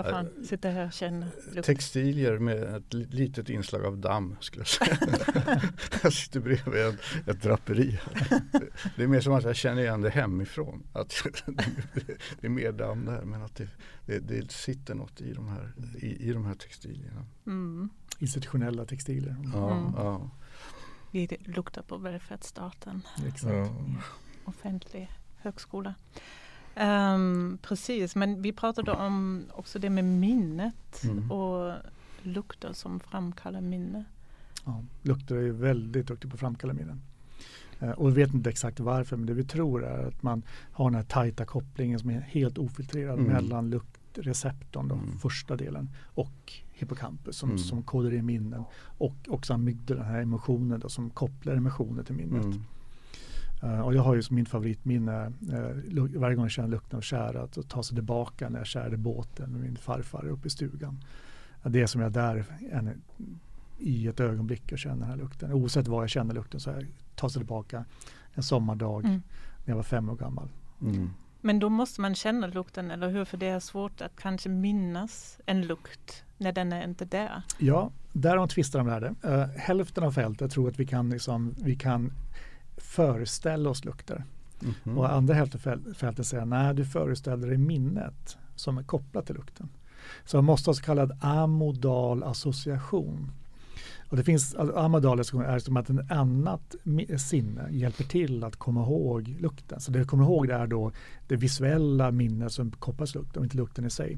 Staffan, 0.03 0.45
sitter 0.45 0.71
här 0.71 0.85
och 0.85 0.93
känner 0.93 1.27
lukt. 1.53 1.65
Textilier 1.67 2.39
med 2.39 2.63
ett 2.63 2.93
li- 2.93 3.07
litet 3.11 3.49
inslag 3.49 3.85
av 3.85 3.97
damm 3.97 4.35
skulle 4.39 4.61
jag 4.61 4.67
säga. 4.67 4.97
jag 6.03 6.13
sitter 6.13 6.39
bredvid 6.39 6.81
ett, 6.85 7.27
ett 7.27 7.41
draperi. 7.41 7.99
Det 8.95 9.03
är 9.03 9.07
mer 9.07 9.21
som 9.21 9.33
att 9.33 9.43
jag 9.43 9.55
känner 9.55 9.81
igen 9.81 10.01
det 10.01 10.09
hemifrån. 10.09 10.83
Att 10.93 11.09
det 12.41 12.47
är 12.47 12.49
mer 12.49 12.71
damm 12.71 13.05
där 13.05 13.21
men 13.21 13.41
att 13.43 13.55
det, 13.55 13.67
det, 14.05 14.19
det 14.19 14.51
sitter 14.51 14.95
något 14.95 15.21
i 15.21 15.33
de 15.33 15.47
här, 15.47 15.73
i, 15.97 16.29
i 16.29 16.33
de 16.33 16.45
här 16.45 16.53
textilierna. 16.55 17.25
Mm. 17.47 17.89
Institutionella 18.19 18.85
textiler. 18.85 19.35
Ja, 19.53 19.71
Mm. 19.71 19.93
ja. 19.97 20.29
Vi 21.11 21.27
luktar 21.45 21.81
på 21.81 21.97
välfärdsstaten, 21.97 23.01
Exakt. 23.27 23.53
ja. 23.53 23.75
offentlig 24.45 25.09
högskola. 25.37 25.95
Ehm, 26.75 27.57
precis, 27.61 28.15
men 28.15 28.41
vi 28.41 28.51
pratade 28.51 28.91
om 28.91 29.43
också 29.53 29.79
det 29.79 29.89
med 29.89 30.05
minnet 30.05 31.03
Mm. 31.03 31.31
och 31.31 31.73
lukter 32.21 32.73
som 32.73 32.99
framkallar 32.99 33.61
minne. 33.61 34.03
Ja, 34.65 34.83
lukter 35.01 35.35
är 35.35 35.51
väldigt 35.51 36.07
duktig 36.07 36.29
på 36.31 36.33
att 36.35 36.39
framkalla 36.39 36.73
minnen. 36.73 37.01
Eh, 37.79 37.89
och 37.89 38.09
vi 38.09 38.13
vet 38.13 38.33
inte 38.33 38.49
exakt 38.49 38.79
varför 38.79 39.17
men 39.17 39.25
det 39.25 39.33
vi 39.33 39.43
tror 39.43 39.85
är 39.85 40.07
att 40.07 40.23
man 40.23 40.43
har 40.71 40.85
den 40.89 40.95
här 40.95 41.03
tajta 41.03 41.45
kopplingen 41.45 41.99
som 41.99 42.09
är 42.09 42.19
helt 42.21 42.57
ofiltrerad 42.57 43.19
Mm. 43.19 43.31
mellan 43.33 43.69
luktreceptorn, 43.69 44.87
då, 44.87 44.95
Mm. 44.95 45.17
första 45.19 45.55
delen, 45.55 45.89
och 46.03 46.53
hippocampus 46.73 47.37
som, 47.37 47.49
Mm. 47.49 47.59
som 47.59 47.83
kodar 47.83 48.13
in 48.13 48.25
minnen. 48.25 48.63
Och 48.97 49.15
också 49.27 49.53
amygdala, 49.53 50.01
den 50.01 50.09
här 50.11 50.21
emotionen 50.21 50.79
då, 50.79 50.89
som 50.89 51.09
kopplar 51.09 51.55
emotioner 51.55 52.03
till 52.03 52.15
minnet. 52.15 52.45
Eh, 53.65 53.79
och 53.79 53.95
jag 53.95 54.01
har 54.01 54.15
ju 54.15 54.23
som 54.23 54.35
min 54.35 54.45
favoritminne, 54.45 55.31
uh, 55.95 56.19
varje 56.19 56.35
gång 56.35 56.45
jag 56.45 56.51
känner 56.51 56.69
lukten 56.69 56.97
av 56.97 57.01
tjära, 57.01 57.43
att 57.43 57.69
ta 57.69 57.83
sig 57.83 57.95
tillbaka 57.95 58.49
när 58.49 58.57
jag 58.57 58.67
kärde 58.67 58.97
båten 58.97 59.51
med 59.51 59.61
min 59.61 59.75
farfar 59.75 60.27
uppe 60.27 60.47
i 60.47 60.49
stugan. 60.49 61.03
Ja, 61.63 61.69
Det 61.69 61.81
är 61.81 61.87
som 61.87 62.01
jag 62.01 62.11
där 62.11 62.45
än, 62.71 63.01
i 63.79 64.07
ett 64.07 64.19
ögonblick 64.19 64.71
och 64.71 64.79
känner 64.79 64.95
den 64.95 65.09
här 65.09 65.17
lukten. 65.17 65.53
Oavsett 65.53 65.87
var 65.87 66.03
jag 66.03 66.09
känner 66.09 66.33
lukten 66.33 66.59
så 66.59 66.69
jag 66.69 66.85
tar 67.15 67.29
sig 67.29 67.39
tillbaka 67.39 67.85
en 68.33 68.43
sommardag 68.43 69.05
Mm. 69.05 69.21
när 69.65 69.71
jag 69.71 69.75
var 69.75 69.83
fem 69.83 70.09
år 70.09 70.15
gammal. 70.15 70.49
Mm. 70.81 71.09
Men 71.41 71.59
då 71.59 71.69
måste 71.69 72.01
man 72.01 72.15
känna 72.15 72.47
lukten, 72.47 72.91
eller 72.91 73.09
hur? 73.09 73.25
För 73.25 73.37
det 73.37 73.47
är 73.47 73.59
svårt 73.59 74.01
att 74.01 74.15
kanske 74.15 74.49
minnas 74.49 75.39
en 75.45 75.67
lukt 75.67 76.23
när 76.37 76.51
den 76.51 76.73
är 76.73 76.83
inte 76.83 77.05
där. 77.05 77.41
Ja, 77.59 77.91
där 78.13 78.29
har 78.29 78.37
de 78.37 78.47
tvistat 78.47 78.81
om 78.81 78.87
det 78.87 78.93
här. 78.93 79.15
Uh, 79.25 79.45
hälften 79.57 80.03
av 80.03 80.11
fältet 80.11 80.51
tror 80.51 80.69
att 80.69 80.79
vi 80.79 80.85
kan, 80.85 81.09
liksom, 81.09 81.55
vi 81.57 81.75
kan 81.75 82.11
föreställa 82.77 83.69
oss 83.69 83.85
lukter. 83.85 84.23
Mhm. 84.59 84.97
Och 84.97 85.13
andra 85.13 85.33
hälften 85.33 85.59
av 85.59 85.61
fäl- 85.63 85.93
fältet 85.93 86.27
säger 86.27 86.45
nej, 86.45 86.73
du 86.75 86.85
föreställer 86.85 87.47
dig 87.47 87.57
minnet 87.57 88.37
som 88.55 88.77
är 88.77 88.83
kopplat 88.83 89.25
till 89.25 89.35
lukten. 89.35 89.69
Så 90.25 90.37
man 90.37 90.45
måste 90.45 90.69
ha 90.69 90.75
så 90.75 90.83
kallad 90.83 91.11
amodal 91.21 92.23
association. 92.23 93.31
Och 94.09 94.17
det 94.17 94.23
finns, 94.23 94.55
alltså, 94.55 94.75
amodal 94.77 95.19
association 95.19 95.53
är 95.53 95.59
som 95.59 95.77
att 95.77 95.89
en 95.89 96.11
annat 96.11 96.75
sinne 97.17 97.67
hjälper 97.71 98.03
till 98.03 98.43
att 98.43 98.55
komma 98.55 98.81
ihåg 98.81 99.35
lukten. 99.39 99.79
Så 99.79 99.91
det 99.91 99.99
jag 99.99 100.07
kommer 100.07 100.23
ihåg 100.23 100.47
det 100.47 100.53
är 100.53 100.67
då 100.67 100.91
det 101.27 101.35
visuella 101.35 102.11
minnet 102.11 102.51
som 102.51 102.71
kopplas 102.71 103.11
till 103.11 103.21
lukten 103.21 103.39
och 103.39 103.45
inte 103.45 103.57
lukten 103.57 103.85
i 103.85 103.89
sig. 103.89 104.17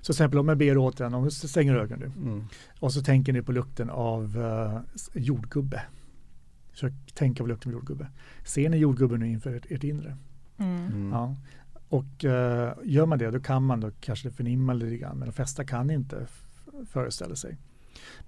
Så 0.00 0.04
till 0.04 0.12
exempel 0.12 0.38
om 0.38 0.48
jag 0.48 0.58
ber 0.58 0.66
er 0.66 0.78
återigen, 0.78 1.14
om 1.14 1.24
du 1.24 1.30
stänger 1.30 1.74
ögonen 1.74 2.12
nu 2.16 2.30
Mm. 2.30 2.44
och 2.80 2.92
så 2.92 3.02
tänker 3.02 3.32
ni 3.32 3.42
på 3.42 3.52
lukten 3.52 3.90
av 3.90 4.36
uh, 4.38 4.80
jordgubbe. 5.14 5.82
Så 6.78 6.90
tänka 7.14 7.42
på 7.42 7.48
lukten 7.48 7.72
av 7.72 7.72
jordgubbe. 7.72 8.08
Ser 8.44 8.68
ni 8.68 8.76
jordgubben 8.76 9.20
nu 9.20 9.28
inför 9.28 9.54
ert, 9.54 9.66
ert 9.70 9.84
inre? 9.84 10.16
Mm. 10.56 10.86
Mm. 10.86 11.12
Ja. 11.12 11.36
Och 11.88 12.24
eh, 12.24 12.72
gör 12.84 13.06
man 13.06 13.18
det 13.18 13.30
då 13.30 13.40
kan 13.40 13.62
man 13.62 13.80
då 13.80 13.90
kanske 14.00 14.30
förnimma 14.30 14.72
lite 14.72 14.96
grann 14.96 15.18
men 15.18 15.28
de 15.28 15.32
flesta 15.32 15.64
kan 15.64 15.90
inte 15.90 16.26
föreställa 16.86 17.36
sig. 17.36 17.56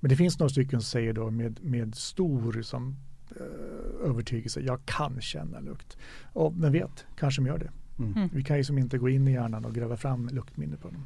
Men 0.00 0.08
det 0.08 0.16
finns 0.16 0.38
några 0.38 0.50
stycken 0.50 0.80
som 0.80 0.86
säger 0.86 1.12
då 1.12 1.30
med, 1.30 1.64
med 1.64 1.94
stor 1.94 2.62
som, 2.62 2.96
eh, 3.30 4.08
övertygelse, 4.08 4.60
jag 4.60 4.80
kan 4.84 5.20
känna 5.20 5.60
lukt. 5.60 5.96
Och 6.32 6.54
men 6.54 6.72
vet, 6.72 7.06
kanske 7.16 7.42
de 7.42 7.46
gör 7.46 7.58
det. 7.58 7.70
Mm. 7.98 8.12
Mm. 8.16 8.28
Vi 8.32 8.44
kan 8.44 8.56
ju 8.56 8.64
som 8.64 8.78
inte 8.78 8.98
gå 8.98 9.08
in 9.08 9.28
i 9.28 9.32
hjärnan 9.32 9.64
och 9.64 9.74
gräva 9.74 9.96
fram 9.96 10.28
luktminne 10.32 10.76
på 10.76 10.88
dem. 10.88 11.04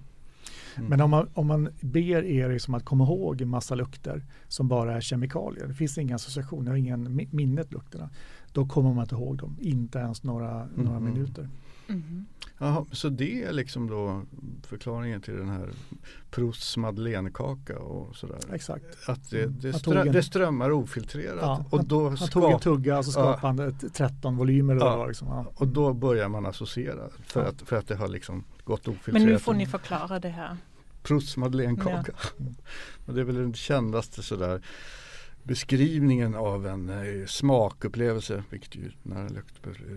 Mm. 0.77 0.89
Men 0.91 1.01
om 1.01 1.11
man, 1.11 1.29
om 1.35 1.47
man 1.47 1.69
ber 1.81 2.25
er 2.25 2.49
liksom 2.53 2.75
att 2.75 2.85
komma 2.85 3.05
ihåg 3.05 3.41
en 3.41 3.49
massa 3.49 3.75
lukter 3.75 4.25
som 4.49 4.69
bara 4.69 4.97
är 4.97 5.01
kemikalier, 5.01 5.67
det 5.67 5.75
finns 5.75 5.99
ingen 5.99 6.15
association, 6.15 6.65
det 6.65 6.71
har 6.71 6.77
ingen 6.77 7.09
mi- 7.09 7.29
minnet 7.31 7.73
lukterna, 7.73 8.11
då 8.53 8.67
kommer 8.67 8.95
man 8.95 9.03
inte 9.05 9.15
ihåg 9.15 9.37
dem, 9.37 9.57
inte 9.61 9.99
ens 9.99 10.23
några, 10.23 10.69
några 10.77 11.01
minuter. 11.01 11.49
Mhm. 11.89 12.27
Jaha, 12.65 12.85
så 12.93 13.09
det 13.09 13.43
är 13.43 13.53
liksom 13.53 13.91
då 13.91 14.23
förklaringen 14.67 15.21
till 15.21 15.37
den 15.37 15.49
här 15.49 15.71
Prousts 16.31 16.77
madeleinekaka 16.77 17.79
och 17.79 18.17
sådär. 18.17 18.39
Exakt. 18.53 18.85
Att 19.09 19.31
det, 19.31 19.47
det, 19.47 19.73
Han 19.73 19.81
tog 19.81 19.93
strö, 19.95 20.01
en- 20.01 20.13
det 20.13 20.23
strömmar 20.23 20.71
ofiltrerat. 20.71 21.39
Ja, 21.41 21.65
och, 21.71 21.85
då 21.85 22.09
Han 22.09 22.17
tog 22.29 22.51
en 22.51 22.61
tugga 22.61 22.99
och 22.99 23.05
så 23.05 23.21
Ja. 23.21 23.33
skapade 23.39 23.63
han 23.63 23.69
ett 23.69 23.95
13 23.95 24.37
volymer. 24.37 24.75
Ja. 24.75 24.91
det 24.91 24.97
var 24.97 25.09
liksom. 25.09 25.29
ja. 25.29 25.47
och 25.55 25.69
då 25.69 25.93
börjar 25.93 26.29
man 26.29 26.47
associera 26.47 27.09
för, 27.27 27.43
Ja. 27.43 27.49
att, 27.49 27.63
för 27.63 27.77
att 27.77 27.89
det 27.89 27.97
har 27.97 28.09
liksom 28.09 28.45
gått 28.65 28.89
ofiltrerat. 28.89 29.13
Men 29.23 29.33
nu 29.33 29.39
får 29.39 29.55
ni 29.55 29.67
förklara 29.67 30.19
det 30.19 30.29
här. 30.29 30.57
Prousts 31.03 31.37
madeleinekaka. 31.37 32.13
Och 33.07 33.15
det 33.15 33.21
är 33.21 33.25
väl 33.25 33.35
den 33.35 33.55
kändaste 33.55 34.23
sådär 34.23 34.61
beskrivningen 35.45 36.35
av 36.35 36.67
en 36.67 36.89
eh, 36.89 37.27
smakupplevelse, 37.27 38.45
vilket 38.51 38.77
ju 38.77 38.91
nära 39.03 39.29
lukt, 39.29 39.55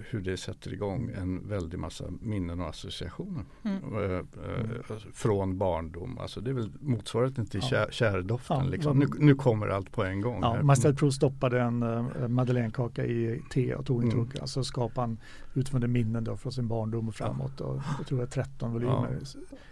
hur 0.09 0.21
det 0.21 0.37
sätter 0.37 0.73
igång 0.73 1.11
en 1.17 1.47
väldig 1.49 1.79
massa 1.79 2.03
minnen 2.21 2.59
och 2.61 2.69
associationer 2.69 3.43
Mm. 3.63 3.83
eh, 4.03 4.11
eh, 4.17 4.97
från 5.13 5.57
barndom. 5.57 6.17
Alltså 6.17 6.41
det 6.41 6.49
är 6.49 6.53
väl 6.53 6.71
motsvarigheten 6.79 7.45
till 7.45 7.59
Ja. 7.63 7.67
kär, 7.69 7.87
kärdoften. 7.91 8.57
Ja, 8.57 8.69
liksom. 8.69 8.99
nu, 8.99 9.07
nu 9.19 9.35
kommer 9.35 9.67
allt 9.67 9.91
på 9.91 10.03
en 10.03 10.21
gång. 10.21 10.39
Ja. 10.41 10.63
Marcel 10.63 10.95
Proust 10.95 11.17
stoppade 11.17 11.61
en 11.61 11.83
uh, 11.83 12.27
madeleinekaka 12.27 13.05
i 13.05 13.41
te 13.51 13.75
och 13.75 13.85
tog 13.85 14.03
en 14.03 14.11
Mm. 14.11 14.25
tugga. 14.27 14.47
Så 14.47 14.63
skapade 14.63 15.01
han 15.01 15.17
utifrån 15.57 15.81
det 15.81 15.87
minnen 15.87 16.23
då 16.23 16.37
från 16.37 16.51
sin 16.51 16.67
barndom 16.67 17.07
och 17.07 17.15
framåt. 17.15 17.61
Och 17.61 17.81
jag 17.97 18.07
tror 18.07 18.17
det 18.17 18.23
är 18.23 18.27
13 18.27 18.73
volymer. 18.73 19.19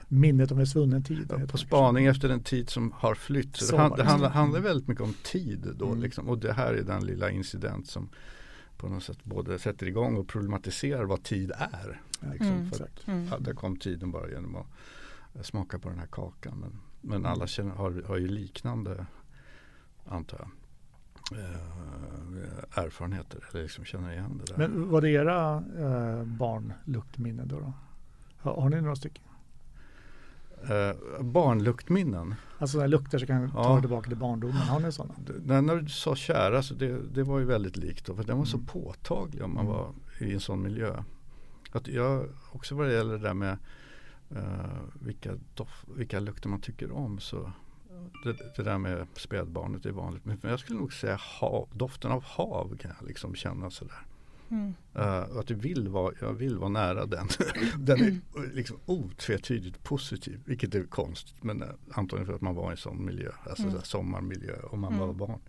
Minnet 0.08 0.52
om 0.52 0.60
en 0.60 0.68
svunnen 0.68 1.04
tid. 1.04 1.26
Ja, 1.30 1.48
på 1.48 1.58
spaning 1.58 2.06
efter 2.06 2.30
en 2.30 2.44
tid 2.44 2.70
som 2.70 2.92
har 2.92 3.16
flytt. 3.16 3.56
Så 3.56 3.66
Så 3.66 3.76
det, 3.76 3.82
han, 3.82 3.90
var 3.90 3.98
det 3.98 4.04
det. 4.04 4.10
handlar, 4.10 4.30
handlar 4.30 4.60
väldigt 4.60 4.88
mycket 4.88 5.04
om 5.04 5.14
tid 5.24 5.68
då. 5.76 5.88
Mm. 5.88 6.02
Liksom. 6.02 6.30
Och 6.30 6.38
det 6.38 6.54
här 6.54 6.74
är 6.74 6.84
den 6.84 7.06
lilla 7.06 7.30
incident 7.32 7.88
som 7.88 8.10
på 8.78 8.88
något 8.90 9.04
sätt 9.04 9.24
både 9.24 9.60
sätter 9.60 9.88
igång 9.88 10.18
och 10.18 10.28
problematiserar 10.28 11.04
vad 11.04 11.24
tid 11.24 11.52
är. 11.58 12.02
Ja, 12.22 12.28
Liksom, 12.32 12.48
Mm. 12.48 12.70
för 12.72 12.76
att, 12.76 12.90
Exakt. 12.90 13.08
Mm. 13.08 13.28
ja, 13.32 13.38
där 13.40 13.54
kom 13.54 13.78
tiden 13.78 14.12
bara 14.12 14.30
genom 14.30 14.56
att 14.56 15.46
smaka 15.46 15.80
på 15.80 15.90
den 15.90 16.00
här 16.00 16.08
kakan. 16.08 16.58
Men 16.60 16.72
Men 17.02 17.26
alla 17.26 17.48
känner, 17.48 17.72
har, 17.76 18.04
har 18.08 18.18
ju 18.18 18.28
liknande, 18.28 19.06
antar 20.06 20.38
jag, 20.40 20.50
eh, 21.32 22.84
erfarenheter. 22.84 23.44
Eller 23.52 23.64
liksom 23.64 23.86
känner 23.86 24.12
igen 24.12 24.42
det 24.46 24.54
där. 24.54 24.58
Men 24.68 24.90
var 24.90 25.02
det 25.02 25.10
era 25.10 25.56
eh, 25.80 26.24
barnluktminnen 26.24 27.48
då? 27.48 27.60
då? 27.60 27.74
Har, 28.38 28.62
har 28.62 28.70
ni 28.70 28.82
några 28.82 28.96
stycken? 28.96 29.24
Eh, 30.64 31.24
barnluktminnen. 31.24 32.36
Alltså 32.60 32.78
när 32.78 32.88
lukter 32.88 33.18
som 33.18 33.28
kan 33.28 33.52
ta 33.52 33.64
Ja. 33.76 33.80
tillbaka 33.80 34.08
till 34.10 34.18
barndomen. 34.18 34.58
Har 34.58 34.80
ni 34.80 34.92
sådana? 34.92 35.14
Det- 35.46 35.62
När, 35.62 35.76
du 35.76 35.90
sa 35.90 36.16
kära 36.16 36.64
så 36.64 36.74
det, 36.74 37.02
det 37.14 37.24
var 37.24 37.40
ju 37.40 37.46
väldigt 37.46 37.78
likt. 37.78 38.06
Då, 38.06 38.16
för 38.16 38.24
den 38.24 38.38
var 38.38 38.46
så 38.46 38.58
Mm. 38.58 38.68
påtaglig 38.68 39.44
om 39.44 39.54
man 39.54 39.66
Mm. 39.66 39.78
var 39.78 39.92
i 40.20 40.34
en 40.34 40.40
sån 40.40 40.62
miljö. 40.62 41.04
Att 41.72 41.88
jag, 41.88 42.26
också 42.52 42.76
vad 42.76 42.88
det 42.88 42.94
gäller 42.94 43.14
det 43.14 43.20
där 43.28 43.34
med 43.34 43.58
eh, 44.36 44.80
vilka, 45.02 45.32
dof, 45.54 45.86
vilka 45.96 46.20
lukter 46.20 46.50
man 46.50 46.62
tycker 46.62 46.92
om. 46.92 47.20
Så 47.20 47.52
det, 48.24 48.56
det 48.56 48.64
där 48.64 48.78
med 48.78 49.08
spädbarnet 49.14 49.86
är 49.86 49.92
vanligt. 49.92 50.26
Men 50.26 50.38
jag 50.42 50.60
skulle 50.60 50.80
nog 50.80 50.94
säga 50.94 51.16
hav, 51.22 51.70
doften 51.74 52.12
av 52.12 52.24
hav 52.24 52.78
kan 52.78 52.92
jag 53.00 53.08
liksom 53.08 53.36
känna 53.36 53.70
sådär. 53.70 54.06
Mm. 54.50 54.74
Uh, 54.96 55.38
att 55.38 55.50
jag 55.50 55.58
vill, 55.58 55.88
vara, 55.88 56.14
jag 56.22 56.34
vill 56.34 56.58
vara 56.58 56.70
nära 56.70 57.06
den. 57.06 57.28
den 57.78 58.02
är 58.04 58.20
liksom 58.54 58.78
otvetydigt 58.86 59.84
positiv. 59.84 60.42
Vilket 60.46 60.76
är 60.76 60.84
konstigt. 60.84 61.44
Men 61.44 61.64
uh, 61.64 61.70
antagligen 61.92 62.28
för 62.28 62.34
att 62.34 62.42
man 62.42 62.56
var 62.56 62.68
i 62.68 62.72
en 62.72 62.78
sån 62.78 63.06
miljö. 63.06 63.32
Alltså 63.50 63.68
Mm. 63.68 63.82
sommarmiljö. 63.82 64.56
Om 64.64 64.80
man 64.80 64.94
Mm. 64.94 65.08
var 65.08 65.14
barn. 65.14 65.40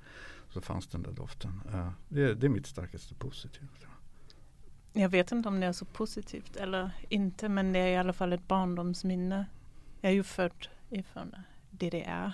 Så 0.49 0.61
fanns 0.61 0.87
den 0.87 1.03
där 1.03 1.13
doften. 1.13 1.61
Uh, 1.75 1.89
det, 2.09 2.35
det 2.35 2.47
är 2.47 2.51
mitt 2.51 2.67
starkaste 2.67 3.15
positiva. 3.15 3.67
jag. 3.83 5.03
Jag 5.03 5.09
vet 5.09 5.33
inte 5.33 5.49
om 5.49 5.61
det 5.61 5.67
är 5.67 5.73
så 5.73 5.85
positivt 5.85 6.57
eller 6.57 6.91
inte 7.09 7.49
men 7.49 7.73
det 7.73 7.79
är 7.79 7.89
i 7.89 7.97
alla 7.97 8.13
fall 8.13 8.33
ett 8.33 8.49
barndomsminne. 8.49 9.47
Jag 10.01 10.11
är 10.11 10.15
ju 10.17 10.23
född 10.23 10.69
ifrån 10.91 11.35
DDR. 11.71 12.33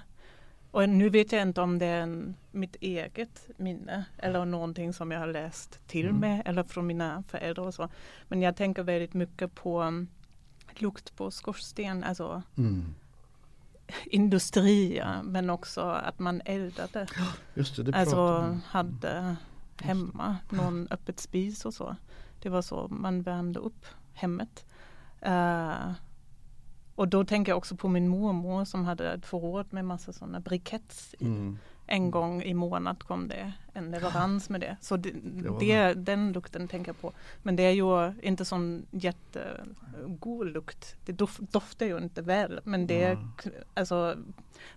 Och 0.72 0.88
nu 0.88 1.08
vet 1.08 1.32
jag 1.32 1.42
inte 1.42 1.60
om 1.60 1.78
det 1.78 1.86
är 1.86 2.00
en, 2.00 2.36
mitt 2.50 2.76
eget 2.80 3.50
minne 3.56 4.04
eller 4.18 4.44
någonting 4.44 4.92
som 4.92 5.10
jag 5.10 5.18
har 5.18 5.26
läst 5.26 5.88
till 5.88 6.08
Mm. 6.08 6.20
med 6.20 6.42
eller 6.44 6.62
från 6.64 6.86
mina 6.86 7.22
föräldrar 7.28 7.64
och 7.64 7.74
så. 7.74 7.88
Men 8.28 8.42
jag 8.42 8.56
tänker 8.56 8.82
väldigt 8.82 9.14
mycket 9.14 9.54
på 9.54 9.82
um, 9.82 10.08
lukt 10.78 11.16
på 11.16 11.30
skorsten, 11.30 12.04
alltså 12.04 12.42
industrier 14.04 15.20
men 15.22 15.50
också 15.50 15.80
att 15.80 16.18
man 16.18 16.42
eldade. 16.44 17.06
Just 17.54 17.76
det, 17.76 17.82
det 17.82 17.94
Alltså 17.98 18.58
hade 18.66 19.36
hemma 19.80 20.36
någon 20.50 20.88
öppet 20.90 21.20
spis 21.20 21.64
och 21.64 21.74
så. 21.74 21.96
Det 22.42 22.48
var 22.48 22.62
så 22.62 22.88
man 22.90 23.22
värmde 23.22 23.60
upp 23.60 23.86
hemmet. 24.12 24.66
Eh, 25.20 25.92
och 27.02 27.08
då 27.08 27.24
tänker 27.24 27.52
jag 27.52 27.56
också 27.58 27.76
på 27.76 27.88
min 27.88 28.08
mormor 28.08 28.64
som 28.64 28.84
hade 28.84 29.12
ett 29.12 29.26
förråd 29.26 29.66
med 29.70 29.84
massa 29.84 30.12
sådana 30.12 30.40
briketts 30.40 31.14
i. 31.18 31.24
Mm. 31.24 31.58
En 31.86 32.10
gång 32.10 32.42
i 32.42 32.54
månad 32.54 33.02
kom 33.02 33.28
det 33.28 33.52
en 33.72 33.90
leverans 33.90 34.48
med 34.48 34.60
det. 34.60 34.76
Så 34.80 34.96
det, 34.96 35.12
det, 35.60 35.94
den 35.94 36.32
lukten 36.32 36.68
tänker 36.68 36.88
jag 36.88 37.00
på. 37.00 37.12
Men 37.42 37.56
det 37.56 37.62
är 37.62 37.70
ju 37.70 38.12
inte 38.22 38.44
sån 38.44 38.86
jättegod 38.90 40.46
lukt. 40.52 40.96
Det 41.04 41.12
dof, 41.12 41.38
doftar 41.38 41.86
ju 41.86 41.98
inte 41.98 42.22
väl. 42.22 42.60
Men 42.64 42.86
det 42.86 43.04
Mm. 43.04 43.28
alltså, 43.74 44.16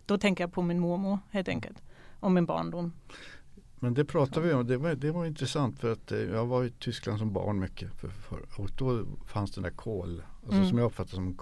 då 0.06 0.18
tänker 0.18 0.44
jag 0.44 0.54
på 0.54 0.62
min 0.62 0.80
mormor 0.80 1.20
helt 1.32 1.48
enkelt. 1.48 1.82
Och 2.20 2.32
min 2.32 2.46
barndom. 2.46 2.94
Men 3.80 3.94
det 3.94 4.06
pratade 4.06 4.48
vi 4.48 4.54
om. 4.54 4.68
Det 4.68 4.78
var, 4.78 4.96
det 4.96 5.12
var 5.12 5.26
intressant 5.26 5.80
för 5.80 5.92
att 5.92 6.12
eh, 6.12 6.20
jag 6.20 6.46
var 6.46 6.64
i 6.64 6.72
Tyskland 6.72 7.20
som 7.20 7.34
barn 7.34 7.60
mycket. 7.60 7.92
För, 8.00 8.08
för, 8.08 8.38
och 8.58 8.70
då 8.78 9.06
fanns 9.26 9.52
den 9.52 9.64
där 9.64 9.72
kol. 9.72 10.24
Alltså 10.44 10.58
Mm. 10.58 10.70
som 10.70 10.78
jag 10.78 10.86
uppfattade 10.86 11.16
som 11.16 11.34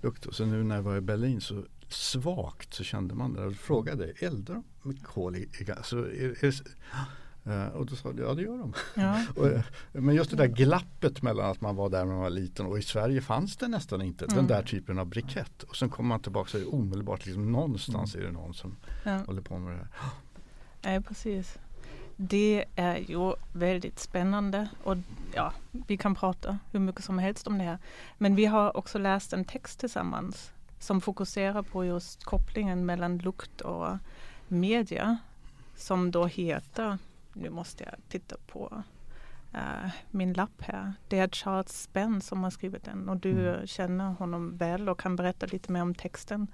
kollukt. 0.00 0.26
Och 0.26 0.34
så 0.34 0.44
nu 0.46 0.64
när 0.64 0.74
jag 0.74 0.82
var 0.82 0.96
i 0.96 1.00
Berlin 1.00 1.40
så 1.40 1.64
svagt 1.88 2.74
så 2.74 2.84
kände 2.84 3.14
man 3.14 3.32
det. 3.32 3.42
Jag 3.42 3.56
frågade, 3.56 4.12
eldar 4.18 4.54
de 4.54 4.64
med 4.88 5.02
kol 5.02 5.36
i, 5.36 5.48
i 5.60 5.70
alltså, 5.70 5.96
är, 5.98 6.44
är, 6.44 6.54
Eh, 7.48 7.66
och 7.66 7.86
då 7.86 7.96
sa 7.96 8.12
de, 8.12 8.22
ja 8.22 8.34
det 8.34 8.42
gör 8.42 8.58
de. 8.58 8.72
Ja. 8.94 9.22
Och, 9.36 9.46
eh, 9.48 9.60
men 9.92 10.14
just 10.14 10.30
det 10.30 10.36
där 10.36 10.46
glappet 10.46 11.22
mellan 11.22 11.50
att 11.50 11.60
man 11.60 11.76
var 11.76 11.88
där 11.88 12.04
när 12.04 12.12
man 12.12 12.22
var 12.22 12.30
liten 12.30 12.66
och 12.66 12.78
i 12.78 12.82
Sverige 12.82 13.20
fanns 13.20 13.56
det 13.56 13.68
nästan 13.68 14.02
inte 14.02 14.24
Mm. 14.24 14.36
den 14.36 14.46
där 14.46 14.62
typen 14.62 14.98
av 14.98 15.06
brikett. 15.06 15.62
Och 15.62 15.76
sen 15.76 15.88
kommer 15.88 16.08
man 16.08 16.20
tillbaka 16.20 16.50
så 16.50 16.56
är 16.56 16.60
det 16.60 16.66
omedelbart 16.66 17.26
liksom 17.26 17.52
någonstans 17.52 18.14
är 18.14 18.20
det 18.22 18.30
någon 18.32 18.54
som 18.54 18.76
Ja. 19.04 19.18
håller 19.26 19.42
på 19.42 19.58
med 19.58 19.72
det 19.72 19.78
här. 19.78 19.88
Nej, 20.84 21.00
precis. 21.02 21.58
Det 22.16 22.64
är 22.76 22.96
ju 22.96 23.32
väldigt 23.52 23.98
spännande 23.98 24.68
och 24.84 24.96
ja, 25.34 25.52
vi 25.70 25.96
kan 25.96 26.14
prata 26.14 26.58
hur 26.72 26.80
mycket 26.80 27.04
som 27.04 27.18
helst 27.18 27.46
om 27.46 27.58
det 27.58 27.64
här. 27.64 27.78
Men 28.18 28.34
vi 28.34 28.46
har 28.46 28.76
också 28.76 28.98
läst 28.98 29.32
en 29.32 29.44
text 29.44 29.80
tillsammans 29.80 30.52
som 30.78 31.00
fokuserar 31.00 31.62
på 31.62 31.84
just 31.84 32.24
kopplingen 32.24 32.86
mellan 32.86 33.18
lukt 33.18 33.60
och 33.60 33.88
media 34.48 35.18
som 35.76 36.10
då 36.10 36.26
heter, 36.26 36.98
nu 37.32 37.50
måste 37.50 37.84
jag 37.84 37.94
titta 38.08 38.36
på 38.46 38.82
eh, 39.54 39.90
min 40.10 40.32
lapp 40.32 40.62
här. 40.62 40.92
Det 41.08 41.18
är 41.18 41.28
Charles 41.28 41.82
Spenn 41.82 42.20
som 42.20 42.42
har 42.44 42.50
skrivit 42.50 42.84
den 42.84 43.08
och 43.08 43.16
du 43.16 43.48
Mm. 43.48 43.66
känner 43.66 44.12
honom 44.12 44.56
väl 44.56 44.88
och 44.88 45.00
kan 45.00 45.16
berätta 45.16 45.46
lite 45.46 45.72
mer 45.72 45.82
om 45.82 45.94
texten. 45.94 46.46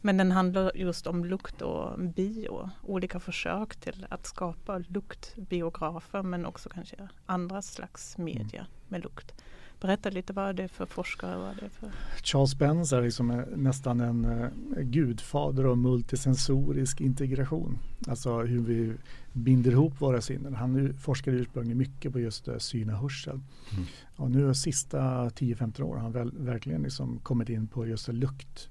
Men 0.00 0.16
den 0.16 0.32
handlar 0.32 0.76
just 0.76 1.06
om 1.06 1.24
lukt 1.24 1.62
och 1.62 2.00
bio. 2.00 2.70
Olika 2.82 3.20
försök 3.20 3.76
till 3.76 4.06
att 4.10 4.26
skapa 4.26 4.78
luktbiografer 4.78 6.22
men 6.22 6.46
också 6.46 6.68
kanske 6.68 7.08
andra 7.26 7.62
slags 7.62 8.18
media 8.18 8.66
med 8.88 9.02
lukt. 9.02 9.34
Berätta 9.80 10.10
lite 10.10 10.32
vad 10.32 10.56
det 10.56 10.62
är 10.62 10.68
för 10.68 10.86
forskare. 10.86 11.38
Vad 11.38 11.56
det 11.56 11.64
är 11.64 11.68
för... 11.68 11.90
Charles 12.22 12.50
Spence 12.50 12.96
är 12.96 13.02
liksom 13.02 13.30
eh, 13.30 13.44
nästan 13.56 14.00
en 14.00 14.24
eh, 14.24 14.48
gudfader 14.82 15.64
av 15.64 15.78
multisensorisk 15.78 17.00
integration. 17.00 17.78
Alltså 18.08 18.40
hur 18.40 18.60
vi 18.60 18.92
binder 19.32 19.70
ihop 19.70 20.00
våra 20.00 20.20
sinnen. 20.20 20.54
Han 20.54 20.72
nu- 20.72 20.94
forskade 20.94 21.36
ursprungligen 21.36 21.78
mycket 21.78 22.12
på 22.12 22.20
just 22.20 22.48
eh, 22.48 22.58
syn 22.58 22.90
och 22.90 22.98
hörsel. 22.98 23.40
Mm. 23.72 23.84
Och 24.16 24.30
nu 24.30 24.44
de 24.44 24.54
sista 24.54 25.28
10-15 25.28 25.82
år 25.82 25.94
har 25.94 26.02
han 26.02 26.12
väl, 26.12 26.32
verkligen 26.38 26.82
liksom 26.82 27.18
kommit 27.18 27.48
in 27.48 27.66
på 27.66 27.86
just 27.86 28.08
lukt. 28.08 28.70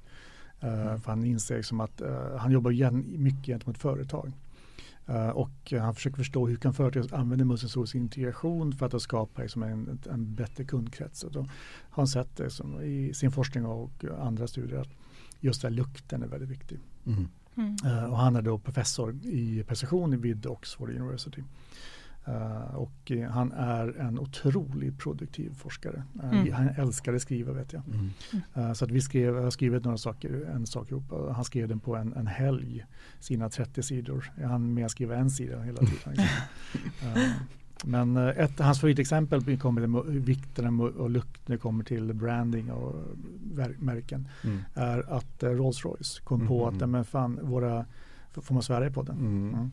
Eh, 0.59 0.97
för 0.97 1.09
han 1.09 1.23
inser 1.23 1.57
liksom 1.57 1.79
att 1.79 2.01
eh, 2.01 2.37
han 2.37 2.51
jobbar 2.51 2.71
igen, 2.71 3.05
mycket 3.07 3.45
gentemot 3.45 3.77
företag. 3.77 4.31
Eh, 5.07 5.29
och 5.29 5.73
han 5.79 5.95
försöker 5.95 6.17
förstå 6.17 6.47
hur 6.47 6.55
kan 6.55 6.73
företag 6.73 7.19
använda 7.19 7.45
multisensorisk 7.45 7.95
integration 7.95 8.73
för 8.73 8.85
att 8.85 9.01
skapa 9.01 9.41
liksom 9.41 9.63
en, 9.63 9.99
en 10.09 10.35
bättre 10.35 10.63
kundkrets. 10.63 11.23
Och 11.23 11.31
då 11.31 11.39
har 11.39 11.47
han 11.89 12.07
sett 12.07 12.37
det 12.37 12.49
som, 12.49 12.81
i 12.81 13.13
sin 13.13 13.31
forskning 13.31 13.65
och 13.65 14.05
andra 14.19 14.47
studier 14.47 14.79
att 14.79 14.91
just 15.39 15.61
den 15.61 15.75
lukten 15.75 16.23
är 16.23 16.27
väldigt 16.27 16.49
viktig. 16.49 16.79
Mm. 17.05 17.27
Mm. 17.57 18.11
Och 18.11 18.17
han 18.17 18.35
är 18.35 18.41
då 18.41 18.57
professor 18.57 19.15
i 19.23 19.63
perception 19.67 20.21
vid 20.21 20.45
Oxford 20.45 20.89
University. 20.89 21.43
Eh, 22.27 22.75
och 22.75 23.11
han 23.31 23.51
är 23.51 23.99
en 23.99 24.19
otroligt 24.19 24.97
produktiv 24.99 25.53
forskare. 25.53 26.03
Eh, 26.23 26.29
Mm. 26.39 26.53
Han 26.53 26.67
älskar 26.69 27.13
att 27.13 27.21
skriva 27.21 27.53
vet 27.53 27.73
jag. 27.73 27.81
Mm. 27.87 28.09
Eh, 28.53 28.73
Så 28.73 28.85
att 28.85 28.91
vi 28.91 29.01
skrev, 29.01 29.35
jag 29.35 29.43
har 29.43 29.51
skrivit 29.51 29.83
några 29.83 29.97
saker, 29.97 30.49
en 30.55 30.65
sak 30.65 30.91
ihop. 30.91 31.03
Han 31.35 31.45
skrev 31.45 31.67
den 31.67 31.79
på 31.79 31.95
en, 31.95 32.13
en 32.13 32.27
helg, 32.27 32.85
sina 33.19 33.49
30 33.49 33.83
sidor. 33.83 34.31
Jag 34.41 34.47
hann 34.47 34.73
med 34.73 34.85
att 34.85 34.91
skriva 34.91 35.15
en 35.15 35.29
sida 35.29 35.61
hela 35.61 35.77
tiden. 35.77 35.93
liksom. 36.05 36.25
Eh, 37.15 37.31
Men 37.85 38.17
ett, 38.17 38.59
hans 38.59 38.79
favoritexempel 38.79 39.57
kommer 39.59 39.81
till 40.03 40.19
vikten 40.19 40.79
och 40.79 41.09
lukt 41.09 41.47
när 41.47 41.55
det 41.55 41.61
kommer 41.61 41.83
till 41.83 42.13
branding 42.13 42.71
och 42.71 42.95
märken 43.79 44.27
Mm. 44.43 44.59
är 44.73 45.13
att 45.13 45.43
eh, 45.43 45.49
Rolls-Royce 45.49 46.23
kom 46.23 46.47
på 46.47 46.65
Mhm. 46.71 46.81
att, 46.83 46.89
men 46.89 47.05
fan, 47.05 47.39
våra, 47.43 47.85
får 48.33 48.53
man 48.53 48.63
svära 48.63 48.91
på 48.91 49.03
den? 49.03 49.17
Mm. 49.17 49.53
Mm. 49.53 49.71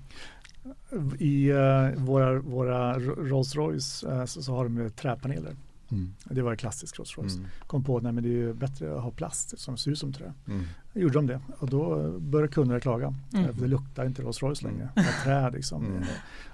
I 1.19 1.51
eh, 1.51 1.91
våra, 1.97 2.41
våra 2.41 2.99
Rolls-Royce 2.99 4.13
eh, 4.13 4.25
så, 4.25 4.43
så 4.43 4.55
har 4.55 4.65
de 4.65 4.77
ju 4.77 4.91
träpaneler. 4.91 5.57
Mm. 5.93 6.15
Det 6.25 6.43
var 6.43 6.57
klassiskt 6.57 6.99
Rolls-Royce. 6.99 7.37
Mm. 7.37 7.47
Kom 7.67 7.85
på 7.85 7.97
att 7.97 8.03
det 8.03 8.09
är 8.09 8.23
ju 8.23 8.55
bättre 8.55 8.97
att 8.97 9.03
ha 9.03 9.11
plast 9.11 9.59
som 9.59 9.77
ser 9.77 9.91
ut 9.91 9.99
som 9.99 10.13
trä. 10.13 10.33
Mm. 10.49 10.65
Gjorde 10.93 11.15
de 11.15 11.27
det 11.27 11.41
och 11.59 11.71
då 11.71 12.13
började 12.19 12.53
kunderna 12.53 12.81
klaga. 12.81 13.15
Mm. 13.35 13.57
Det 13.59 13.67
luktar 13.67 14.07
inte 14.07 14.23
Rolls-Royce 14.23 14.65
längre. 14.65 14.83
Mm. 14.83 14.93
Det 14.95 15.01
är 15.01 15.25
trä 15.25 15.51
liksom. 15.57 15.87
Mm. 15.87 16.03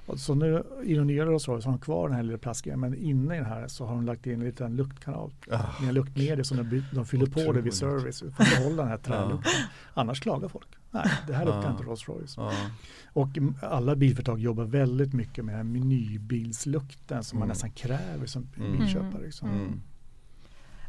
Och 0.06 0.18
så 0.18 0.34
nu 0.34 0.62
i 0.84 0.94
de 0.94 1.06
nya 1.06 1.24
Rolls-Royce 1.24 1.64
har 1.64 1.72
de 1.72 1.78
kvar 1.78 2.08
den 2.08 2.16
här 2.16 2.22
lilla 2.22 2.38
plastgrejen 2.38 2.80
men 2.80 2.94
inne 2.94 3.34
i 3.34 3.38
den 3.38 3.46
här 3.46 3.68
så 3.68 3.86
har 3.86 3.94
de 3.94 4.06
lagt 4.06 4.26
in 4.26 4.32
en 4.32 4.44
liten 4.44 4.76
luktkanal. 4.76 5.30
Ah. 5.50 5.82
Med 5.82 5.94
luktmedel 5.94 6.44
som 6.44 6.56
de, 6.56 6.84
de 6.92 7.06
fyller 7.06 7.26
på 7.26 7.40
det 7.40 7.60
vid 7.60 7.72
Otroligt. 7.72 7.74
service 7.74 8.20
för 8.20 8.42
att 8.42 8.58
behålla 8.58 8.82
den 8.82 8.88
här 8.88 8.98
trälukten. 8.98 9.52
Annars 9.94 10.20
klagar 10.20 10.48
folk. 10.48 10.68
Nej, 10.90 11.10
det 11.26 11.34
här 11.34 11.44
luktar 11.44 11.62
Ja. 11.62 11.70
inte 11.70 11.82
Rolls-Royce. 11.84 12.34
Ja. 12.36 12.52
Och 13.12 13.28
alla 13.62 13.96
bilföretag 13.96 14.38
jobbar 14.40 14.64
väldigt 14.64 15.12
mycket 15.14 15.44
med 15.44 15.54
den 15.58 15.66
här 15.76 15.84
nybilslukten 15.84 17.24
som 17.24 17.38
man 17.38 17.46
Mm. 17.46 17.48
nästan 17.52 17.70
kräver 17.70 18.26
som 18.26 18.46
Mm. 18.56 18.78
bilköpare. 18.78 19.22
Liksom. 19.22 19.48
Mm. 19.50 19.80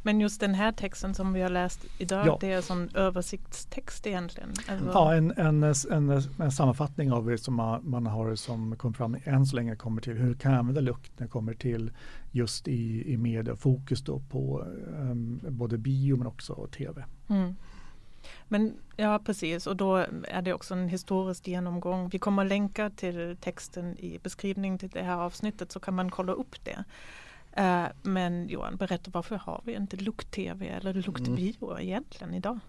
Men 0.04 0.20
just 0.20 0.40
den 0.40 0.54
här 0.54 0.72
texten 0.72 1.14
som 1.14 1.34
vi 1.34 1.42
har 1.42 1.50
läst 1.50 1.86
idag, 1.98 2.28
Ja. 2.28 2.38
det 2.42 2.52
är 2.52 2.58
en 2.58 2.64
sån 2.64 2.90
översiktstext 2.96 4.08
egentligen. 4.08 4.50
Alltså, 4.70 4.88
Ja, 4.94 5.16
en, 5.16 5.32
en, 5.38 5.64
en, 5.92 6.22
en 6.40 6.52
sammanfattning 6.52 7.12
av 7.12 7.26
det 7.26 7.38
som 7.38 7.54
man, 7.54 7.90
man 7.90 8.06
har 8.06 8.36
som 8.36 8.76
kom 8.76 8.94
fram 8.94 9.18
än 9.24 9.46
så 9.46 9.56
länge 9.56 9.76
kommer 9.76 10.02
till 10.02 10.14
hur 10.14 10.34
kan 10.34 10.52
jag 10.52 10.60
använda 10.60 10.82
lukt 10.82 11.12
när 11.18 11.26
det 11.28 11.32
kommer 11.32 11.54
till 11.54 11.92
just 12.32 12.68
i, 12.68 13.14
i 13.14 13.18
media, 13.18 13.56
fokus 13.56 14.02
då 14.02 14.20
på 14.20 14.66
um, 15.00 15.40
både 15.50 15.78
bio 15.78 16.18
men 16.18 16.28
också 16.28 16.68
tv. 16.78 17.06
mm. 17.28 17.56
Men 18.48 18.74
ja, 18.96 19.20
precis 19.26 19.68
och 19.68 19.76
då 19.76 19.96
är 20.24 20.42
det 20.42 20.54
också 20.54 20.74
en 20.74 20.88
historisk 20.88 21.48
genomgång. 21.48 22.10
Vi 22.10 22.20
kommer 22.20 22.46
länka 22.46 22.90
till 22.90 23.38
texten 23.42 23.98
i 24.00 24.20
beskrivningen 24.24 24.80
till 24.80 24.90
det 24.90 25.04
här 25.04 25.18
avsnittet 25.18 25.72
så 25.72 25.80
kan 25.80 25.96
man 25.96 26.12
kolla 26.12 26.34
upp 26.34 26.56
det. 26.64 26.84
Uh, 27.58 27.88
men 28.02 28.50
Johan, 28.50 28.76
berätta 28.76 29.12
varför 29.14 29.36
har 29.36 29.62
vi 29.66 29.76
inte 29.76 29.98
lukt-tv 29.98 30.68
eller 30.68 30.94
lukt-bio 30.94 31.72
mm. 31.72 31.84
egentligen 31.84 32.34
idag? 32.34 32.60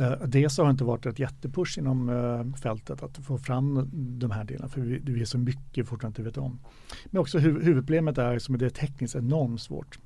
Uh, 0.00 0.12
dels 0.12 0.58
har 0.58 0.64
det 0.64 0.70
inte 0.70 0.84
varit 0.84 1.06
ett 1.06 1.18
jättepush 1.18 1.78
inom 1.78 2.08
uh, 2.08 2.54
fältet 2.54 3.02
att 3.02 3.18
få 3.18 3.38
fram 3.38 3.90
de 3.92 4.30
här 4.30 4.44
delarna 4.44 4.68
för 4.68 4.80
vi, 4.80 4.98
det 4.98 5.20
är 5.20 5.24
så 5.24 5.38
mycket 5.38 5.88
fortfarande 5.88 6.20
inte 6.20 6.22
vet 6.22 6.38
om. 6.38 6.60
Men 7.06 7.20
också 7.20 7.38
huv 7.38 7.62
huvudproblemet 7.62 8.18
är 8.18 8.38
som 8.38 8.58
det 8.58 8.66
är 8.66 8.70
tekniskt 8.70 9.14
enormt 9.14 9.60
svårt. 9.60 9.98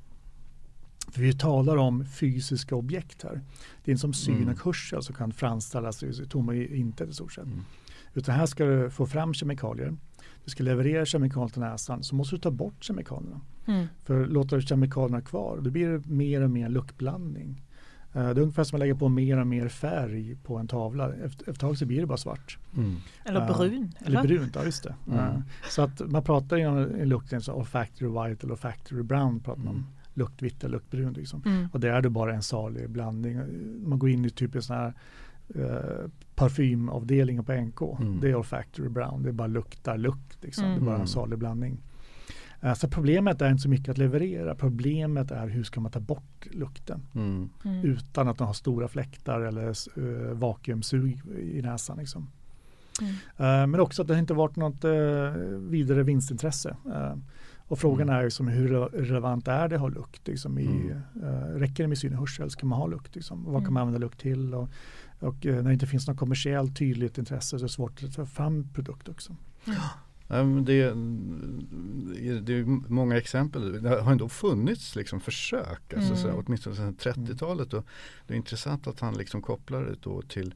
För 1.15 1.21
vi 1.21 1.33
talar 1.33 1.77
om 1.77 2.05
fysiska 2.05 2.77
objekt 2.77 3.23
här. 3.23 3.41
Det 3.85 3.91
är 3.91 3.93
inte 3.93 4.01
som 4.01 4.13
syn 4.13 4.37
mm. 4.37 4.49
och 4.49 4.65
hörsel 4.65 5.03
som 5.03 5.15
kan 5.15 5.33
framställas 5.33 6.03
i 6.03 6.27
tomma 6.27 6.55
intet 6.55 7.09
i 7.09 7.13
stort 7.13 7.33
sett. 7.33 7.45
Mm. 7.45 7.65
Utan 8.15 8.35
här 8.35 8.47
ska 8.47 8.65
du 8.65 8.91
få 8.91 9.07
fram 9.07 9.35
kemikalier. 9.35 9.97
Du 10.45 10.51
ska 10.51 10.63
leverera 10.63 11.05
kemikalier 11.05 11.49
till 11.49 11.61
näsan 11.61 12.03
så 12.03 12.15
måste 12.15 12.37
du 12.37 12.41
ta 12.41 12.51
bort 12.51 12.85
kemikalierna. 12.85 13.41
Mm. 13.67 13.87
För 14.05 14.27
låter 14.27 14.57
du 14.57 14.63
kemikalierna 14.63 15.21
kvar 15.21 15.61
då 15.63 15.71
blir 15.71 15.89
det 15.89 16.07
mer 16.07 16.41
och 16.41 16.51
mer 16.51 16.69
luktblandning. 16.69 17.63
Uh, 18.17 18.23
det 18.23 18.41
är 18.41 18.41
ungefär 18.41 18.65
som 18.65 18.77
att 18.77 18.81
lägga 18.81 18.97
på 18.97 19.09
mer 19.09 19.41
och 19.41 19.47
mer 19.47 19.69
färg 19.69 20.37
på 20.37 20.57
en 20.57 20.69
tavla. 20.69 21.15
Efter, 21.15 21.51
ett 21.51 21.61
tag 21.61 21.79
så 21.79 21.87
blir 21.87 22.01
det 22.01 22.07
bara 22.07 22.19
svart. 22.19 22.59
Mm. 22.77 22.97
Eller 23.25 23.47
brun. 23.47 23.83
Uh, 23.83 24.07
eller? 24.07 24.23
brunt, 24.23 24.55
ja 24.55 24.65
just 24.65 24.83
det. 24.83 24.95
Mm. 25.07 25.19
Uh, 25.19 25.41
så 25.71 25.83
att 25.83 26.01
man 26.11 26.23
pratar 26.25 26.57
inom 26.57 26.87
lukten 26.87 27.41
så 27.41 27.53
olfactory 27.53 28.09
white 28.09 28.47
eller 28.47 28.53
olfactory 28.53 29.03
brown 29.03 29.41
pratar 29.41 29.63
man 29.63 29.75
mm 29.75 29.87
luktvitt 30.15 30.65
eller 30.65 30.73
luktbrun. 30.73 31.13
Liksom. 31.13 31.43
Mm. 31.47 31.69
Och 31.73 31.81
det 31.81 31.89
är 31.89 32.03
det 32.03 32.11
bara 32.11 32.35
en 32.35 32.43
salig 32.43 32.91
blandning. 32.91 33.41
Man 33.89 33.99
går 33.99 34.11
in 34.11 34.25
i 34.25 34.31
typ 34.31 34.55
en 34.55 34.63
sån 34.63 34.77
här 34.77 34.95
eh, 35.55 36.11
parfymavdelningen 36.35 37.45
på 37.45 37.53
NK. 37.53 37.83
Mm. 37.83 38.21
Det 38.21 38.31
är 38.31 38.35
olfactory 38.35 38.89
brown. 38.89 39.23
Det 39.23 39.33
bara 39.33 39.49
luktar 39.49 39.99
lukt. 39.99 40.45
Liksom. 40.45 40.65
Mm. 40.65 40.77
Det 40.77 40.83
är 40.83 40.87
bara 40.87 40.95
en 40.95 41.01
mm. 41.01 41.07
salig 41.07 41.39
blandning. 41.39 41.81
Eh, 42.65 42.75
så 42.75 42.89
problemet 42.89 43.43
är 43.43 43.51
inte 43.51 43.63
så 43.63 43.69
mycket 43.69 43.89
att 43.89 43.99
leverera. 43.99 44.55
Problemet 44.55 45.31
är 45.31 45.49
hur 45.49 45.65
ska 45.65 45.81
man 45.81 45.93
ta 45.93 46.01
bort 46.01 46.47
lukten 46.51 47.03
mm. 47.15 47.49
mm. 47.65 47.85
utan 47.85 48.29
att 48.29 48.39
de 48.39 48.47
har 48.47 48.55
stora 48.55 48.89
fläktar 48.89 49.41
eller 49.41 49.99
uh, 49.99 50.33
vakuumsug 50.33 51.21
i 51.39 51.63
näsan. 51.63 51.99
Liksom. 51.99 52.31
Mm. 53.01 53.13
Uh, 53.13 53.67
men 53.67 53.81
också 53.81 54.03
att 54.03 54.09
det 54.09 54.19
inte 54.19 54.35
varit 54.35 54.57
något 54.57 54.85
uh, 54.85 54.93
vidare 55.59 56.03
vinstintresse. 56.03 56.77
Uh, 56.87 57.15
och 57.69 57.79
frågan 57.79 58.09
mm. 58.09 58.21
är 58.21 58.25
liksom 58.25 58.49
hur 58.49 58.69
relevant 58.89 59.49
är 59.49 59.69
det 59.69 59.75
att 59.75 59.81
ha 59.81 59.89
lukt? 59.89 60.29
Liksom 60.29 60.59
i, 60.59 60.67
mm. 60.67 61.03
uh, 61.23 61.59
räcker 61.59 61.85
det 61.85 61.89
med 61.89 61.99
syn 61.99 62.13
och 62.13 62.19
hörsel? 62.19 62.51
Ska 62.51 62.67
man 62.67 62.79
ha 62.79 62.87
lukt? 62.87 63.15
Liksom? 63.15 63.45
Vad 63.45 63.65
kan 63.65 63.73
man 63.73 63.81
mm. 63.81 63.89
använda 63.89 64.07
lukt 64.07 64.21
till? 64.21 64.55
Och, 64.55 64.69
och 65.19 65.47
uh, 65.47 65.55
när 65.55 65.63
det 65.63 65.73
inte 65.73 65.87
finns 65.87 66.09
något 66.09 66.19
kommersiellt 66.19 66.79
tydligt 66.79 67.19
intresse 67.19 67.49
så 67.49 67.57
är 67.57 67.61
det 67.61 67.69
svårt 67.69 68.03
att 68.03 68.15
ta 68.15 68.27
fram 68.27 68.69
produkt 68.75 69.09
också. 69.09 69.37
Mm. 69.67 70.65
Det, 70.65 70.95
det 72.41 72.55
är 72.55 72.91
många 72.93 73.17
exempel. 73.17 73.83
Det 73.83 73.89
har 73.89 74.13
ändå 74.13 74.29
funnits 74.29 74.97
liksom 74.97 75.21
försök, 75.21 75.95
alltså, 75.95 76.13
mm. 76.13 76.17
så, 76.17 76.43
åtminstone 76.47 76.77
sedan 76.77 76.97
30-talet. 76.97 77.75
Och 77.75 77.87
det 78.27 78.35
är 78.35 78.37
intressant 78.37 78.87
att 78.87 79.01
han 79.01 79.15
liksom 79.15 79.43
kopplar 79.43 79.83
det 79.83 79.97
då 80.01 80.23
till 80.23 80.55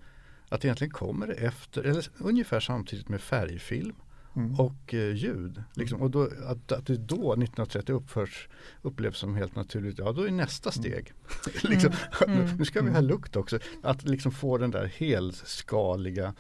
att 0.49 0.65
egentligen 0.65 0.93
kommer 0.93 1.27
det 1.27 1.33
efter, 1.35 1.83
eller 1.83 2.07
ungefär 2.19 2.61
samtidigt 2.61 3.09
med 3.09 3.21
färgfilm 3.21 3.95
mm. 4.39 4.61
och 4.61 4.95
eh, 4.95 5.15
ljud. 5.15 5.63
Liksom. 5.75 6.03
Och 6.03 6.11
då, 6.11 6.23
att, 6.23 6.73
att 6.73 6.87
det 6.87 6.97
då 6.97 7.33
1930 7.33 7.95
uppförs, 7.95 8.49
upplevs 8.83 9.19
som 9.19 9.35
helt 9.35 9.57
naturligt, 9.57 9.99
ja 9.99 10.13
då 10.13 10.23
är 10.23 10.31
nästa 10.31 10.71
mm. 10.71 10.83
steg. 10.83 11.13
liksom, 11.71 11.93
mm. 12.27 12.57
nu 12.57 12.65
ska 12.65 12.83
vi 12.83 12.91
ha 12.91 13.01
lukt 13.01 13.37
också. 13.37 13.59
Att 13.83 14.05
liksom 14.05 14.33
få 14.33 14.59
den 14.59 14.71
där 14.71 14.87
helskaliga 14.87 16.35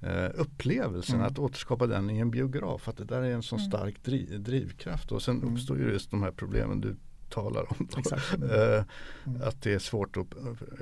eh, 0.00 0.30
upplevelsen, 0.34 1.14
mm. 1.14 1.26
att 1.26 1.38
återskapa 1.38 1.86
den 1.86 2.10
i 2.10 2.18
en 2.18 2.30
biograf. 2.30 2.88
Att 2.88 2.96
det 2.96 3.04
där 3.04 3.22
är 3.22 3.30
en 3.30 3.42
sån 3.42 3.58
mm. 3.58 3.70
stark 3.70 4.04
driv, 4.04 4.42
drivkraft. 4.42 5.12
Och 5.12 5.22
sen 5.22 5.36
mm. 5.36 5.54
uppstår 5.54 5.78
ju 5.78 5.92
just 5.92 6.10
de 6.10 6.22
här 6.22 6.30
problemen 6.30 6.80
du 6.80 6.96
talar 7.30 7.66
om. 7.72 7.88
eh, 8.50 8.84
att 9.46 9.62
det 9.62 9.74
är 9.74 9.78
svårt 9.78 10.16
att, 10.16 10.26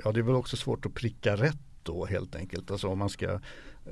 ja 0.03 0.11
det 0.11 0.19
är 0.19 0.23
väl 0.23 0.35
också 0.35 0.57
svårt 0.57 0.85
att 0.85 0.93
pricka 0.93 1.35
rätt 1.35 1.72
då 1.83 2.05
helt 2.05 2.35
enkelt. 2.35 2.71
Alltså 2.71 2.87
om 2.87 2.99
man 2.99 3.09
ska 3.09 3.39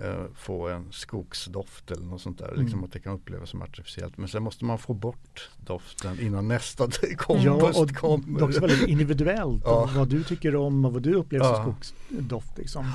eh, 0.01 0.25
få 0.35 0.67
en 0.67 0.91
skogsdoft 0.91 1.91
eller 1.91 2.05
något 2.05 2.21
sånt 2.21 2.37
där. 2.37 2.45
Liksom 2.45 2.59
mm. 2.59 2.65
Liksom 2.65 2.83
att 2.83 2.91
det 2.91 2.99
kan 2.99 3.13
upplevas 3.13 3.49
som 3.49 3.61
artificiellt. 3.61 4.17
Men 4.17 4.27
sen 4.27 4.43
måste 4.43 4.65
man 4.65 4.77
få 4.77 4.93
bort 4.93 5.49
doften 5.65 6.19
innan 6.19 6.47
nästa 6.47 6.87
kompost 7.17 7.77
ja, 7.77 7.83
och 7.83 7.95
kommer. 7.95 8.39
Det 8.39 8.43
är 8.43 8.47
också 8.47 8.61
väldigt 8.61 8.89
individuellt 8.89 9.63
ja. 9.65 9.89
vad 9.95 10.07
du 10.07 10.23
tycker 10.23 10.55
om 10.55 10.85
och 10.85 10.93
vad 10.93 11.01
du 11.01 11.13
upplever 11.13 11.45
ja. 11.45 11.55
som 11.55 11.63
skogsdoft. 11.73 12.57
Liksom. 12.57 12.85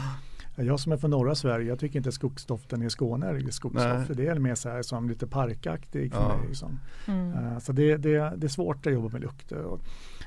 Jag 0.59 0.81
som 0.81 0.93
är 0.93 0.97
från 0.97 1.11
norra 1.11 1.35
Sverige, 1.35 1.69
jag 1.69 1.79
tycker 1.79 1.99
inte 1.99 2.13
skogsdoften 2.13 2.83
i 2.83 2.91
Skåne 2.91 3.27
är 3.27 3.51
skogsdoft. 3.51 4.17
Det 4.17 4.27
är 4.27 4.39
mer 4.39 4.55
så 4.55 4.69
här 4.69 4.83
som 4.83 5.09
lite 5.09 5.27
parkaktig 5.27 6.13
för 6.13 6.21
ja. 6.21 6.37
mig. 6.37 6.49
Liksom. 6.49 6.81
Mm. 7.07 7.33
Uh, 7.33 7.59
så 7.59 7.73
det, 7.73 7.97
det, 7.97 8.33
det 8.37 8.47
är 8.47 8.49
svårt 8.49 8.87
att 8.87 8.93
jobba 8.93 9.09
med 9.09 9.21
lukt. 9.21 9.53
Och, 9.53 9.81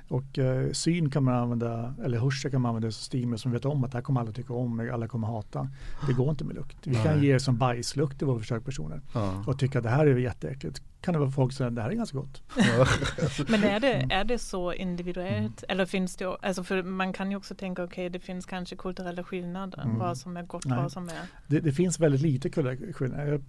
och 0.10 0.38
uh, 0.38 0.72
syn 0.72 1.10
kan 1.10 1.24
man 1.24 1.34
använda, 1.34 1.94
eller 2.04 2.20
hörsel 2.20 2.52
kan 2.52 2.62
man 2.62 2.70
använda 2.70 2.92
som 2.92 3.04
stimulus 3.04 3.42
som 3.42 3.52
vet 3.52 3.66
om 3.66 3.84
att 3.84 3.92
det 3.92 3.98
här 3.98 4.04
kommer 4.04 4.22
alla 4.22 4.32
tycka 4.32 4.54
om, 4.54 4.90
alla 4.94 5.08
kommer 5.08 5.28
hata. 5.28 5.70
Det 6.08 6.14
går 6.14 6.30
inte 6.30 6.44
med 6.44 6.56
lukt. 6.56 6.78
Vi 6.84 6.92
Nej. 6.92 7.04
kan 7.04 7.24
ge 7.24 7.34
det 7.34 7.40
som 7.40 7.58
bajslukt 7.58 8.18
till 8.18 8.28
våra 8.28 8.40
försökspersoner 8.40 9.02
ja. 9.14 9.44
och 9.48 9.60
tycka 9.60 9.78
att 9.78 9.84
det 9.84 9.90
här 9.90 10.08
är 10.08 10.18
jätteäckligt. 10.18 10.82
Kan 11.02 11.14
det 11.14 11.20
vara 11.20 11.32
folk 11.32 11.54
som 11.54 11.58
säger 11.58 11.70
att 11.70 11.76
det 11.76 11.82
här 11.82 11.90
är 11.90 11.94
ganska 11.94 12.18
gott. 12.18 12.44
Men 13.50 13.64
är 13.64 13.80
det, 13.80 14.08
är 14.10 14.24
det 14.24 14.40
så 14.40 14.74
individuellt? 14.74 15.64
Mm. 15.64 15.72
Eller 15.72 15.86
finns 15.86 16.16
det, 16.16 16.26
alltså 16.26 16.64
för 16.64 16.84
man 16.84 17.14
kan 17.14 17.32
ju 17.32 17.38
också 17.38 17.56
tänka 17.56 17.84
okej 17.84 18.08
okay, 18.08 18.10
det 18.10 18.26
finns 18.26 18.46
kanske 18.46 18.76
kulturella 18.76 19.24
skillnader. 19.24 19.82
Mm. 19.82 19.98
Vad 20.00 20.18
som 20.18 20.38
är 20.38 20.44
gott, 20.44 20.66
Nej. 20.66 20.78
vad 20.78 20.92
som 20.92 21.10
är... 21.10 21.22
Det, 21.48 21.60
det 21.60 21.72
finns 21.72 22.00
väldigt 22.00 22.22
lite 22.22 22.50
kulturella 22.50 22.94
skillnader. 22.94 23.42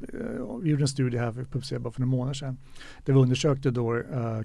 Vi 0.63 0.71
gjorde 0.71 0.83
en 0.83 0.89
studie 0.89 1.19
här 1.19 1.33
för, 1.33 1.45
publicerad 1.45 1.95
för 1.95 2.01
några 2.01 2.11
månader 2.11 2.35
sedan. 2.35 2.59
Där 3.05 3.13
vi 3.13 3.19
undersökte 3.19 3.71
då 3.71 3.95
uh, 3.95 4.41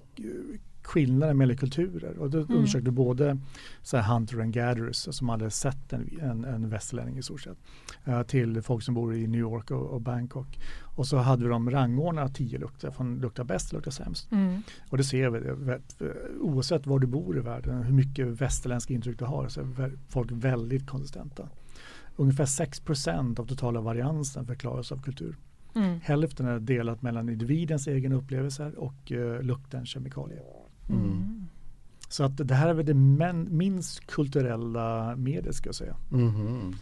skillnader 0.85 1.33
mellan 1.33 1.57
kulturer. 1.57 2.17
Och 2.17 2.29
då 2.29 2.37
mm. 2.37 2.55
undersökte 2.55 2.91
både 2.91 3.37
så 3.81 3.97
här 3.97 4.13
hunter 4.13 4.39
and 4.39 4.53
gatherers 4.53 4.95
som 4.95 5.29
hade 5.29 5.51
sett 5.51 5.93
en, 5.93 6.19
en, 6.21 6.45
en 6.45 6.69
västerlänning 6.69 7.17
i 7.17 7.23
stort 7.23 7.41
sett 7.41 7.57
uh, 8.07 8.23
till 8.23 8.61
folk 8.61 8.83
som 8.83 8.93
bor 8.93 9.15
i 9.15 9.27
New 9.27 9.39
York 9.39 9.71
och, 9.71 9.87
och 9.87 10.01
Bangkok. 10.01 10.59
Och 10.81 11.07
så 11.07 11.17
hade 11.17 11.43
vi 11.43 11.49
dem 11.49 11.71
rangordnat 11.71 12.35
tio 12.35 12.59
lukter 12.59 12.91
från 12.91 13.19
luktar 13.19 13.43
bäst 13.43 13.69
till 13.69 13.77
luktar 13.77 13.91
sämst. 13.91 14.31
Mm. 14.31 14.61
Och 14.89 14.97
det 14.97 15.03
ser 15.03 15.29
vi, 15.29 15.77
oavsett 16.39 16.87
var 16.87 16.99
du 16.99 17.07
bor 17.07 17.37
i 17.37 17.41
världen, 17.41 17.83
hur 17.83 17.93
mycket 17.93 18.27
västerländska 18.27 18.93
intryck 18.93 19.19
du 19.19 19.25
har 19.25 19.47
så 19.47 19.61
är 19.61 19.91
folk 20.09 20.31
väldigt 20.31 20.87
konsistenta. 20.87 21.49
Ungefär 22.15 22.45
6% 22.45 23.39
av 23.39 23.45
totala 23.45 23.81
variansen 23.81 24.45
förklaras 24.45 24.91
av 24.91 25.01
kultur. 25.01 25.35
Mm. 25.75 25.99
Hälften 26.03 26.45
är 26.45 26.59
delat 26.59 27.01
mellan 27.01 27.29
individens 27.29 27.87
egen 27.87 28.11
upplevelser 28.11 28.79
och 28.79 29.11
uh, 29.11 29.41
luktens 29.41 29.89
kemikalier. 29.89 30.43
Mm. 30.89 31.47
Så 32.09 32.23
att 32.23 32.47
det 32.47 32.55
här 32.55 32.69
är 32.69 32.73
väl 32.73 32.85
det 32.85 32.93
minst 32.93 34.07
kulturella 34.07 35.15
mediet 35.15 35.55
ska 35.55 35.67
jag 35.67 35.75
säga. 35.75 35.95
Mm. 36.11 36.75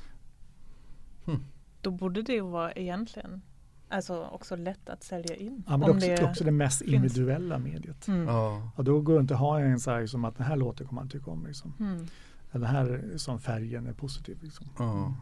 Hm. 1.26 1.44
Då 1.82 1.92
borde 1.92 2.22
det 2.22 2.42
vara 2.42 2.72
egentligen 2.72 3.42
alltså 3.94 4.24
också 4.32 4.56
lätt 4.56 4.90
att 4.90 5.04
sälja 5.04 5.36
in. 5.36 5.64
Ja, 5.68 5.78
men 5.78 5.90
också 5.90 6.08
det 6.08 6.24
också 6.24 6.44
det 6.44 6.52
mest 6.52 6.80
finns. 6.80 6.94
individuella 6.94 7.58
mediet. 7.58 8.08
Mm. 8.08 8.28
Ja. 8.28 8.70
Och 8.76 8.84
då 8.84 9.02
går 9.02 9.14
det 9.14 9.20
inte 9.20 9.34
att 9.34 9.40
ha 9.40 9.60
en 9.60 9.80
så 9.80 9.92
här 9.92 10.06
som 10.06 10.26
att 10.26 10.38
den 10.38 10.48
här 10.48 10.56
låten 10.56 10.88
kommer 10.88 11.02
man 11.02 11.10
tycka 11.10 11.32
om. 11.32 11.46
Liksom. 11.46 11.74
Mm. 11.80 12.08
Den 12.52 12.64
här 12.64 13.14
som 13.16 13.40
färgen 13.40 13.88
är 13.88 13.94
positiv. 13.94 14.38
Liksom. 14.42 14.70
Ja. 14.78 15.14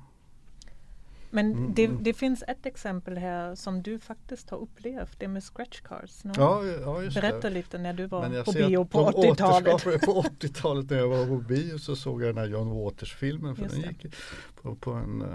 Men 1.32 1.52
mm, 1.52 1.74
det, 1.74 1.86
mm. 1.86 2.04
det, 2.04 2.14
finns 2.14 2.44
ett 2.48 2.66
exempel 2.66 3.18
här 3.18 3.56
som 3.56 3.82
du 3.82 4.00
faktiskt 4.00 4.50
har 4.50 4.58
upplevt, 4.58 5.20
det 5.20 5.28
med 5.28 5.44
scratch 5.44 5.82
cards. 5.82 6.24
No? 6.24 6.32
Ja, 6.36 6.66
ja, 6.66 7.04
just 7.04 7.16
Berätta 7.16 7.40
det. 7.40 7.50
lite 7.50 7.78
när 7.78 7.94
du 7.94 8.06
var 8.06 8.44
på 8.44 8.52
bio 8.52 8.86
på 8.86 9.12
80-talet. 9.12 10.02
På 10.06 10.22
80-talet 10.22 10.90
när 10.90 10.98
jag 10.98 11.08
var 11.08 11.26
på 11.26 11.38
bio 11.38 11.78
så 11.78 11.96
såg 11.96 12.22
jag 12.22 12.30
den 12.30 12.38
här 12.38 12.48
John 12.48 12.70
Waters-filmen 12.70 13.56
för 13.56 13.64
just 13.64 13.76
den 13.76 13.96
gick 14.02 14.16
på, 14.62 14.76
på 14.76 14.92
en 14.92 15.22
uh, 15.22 15.28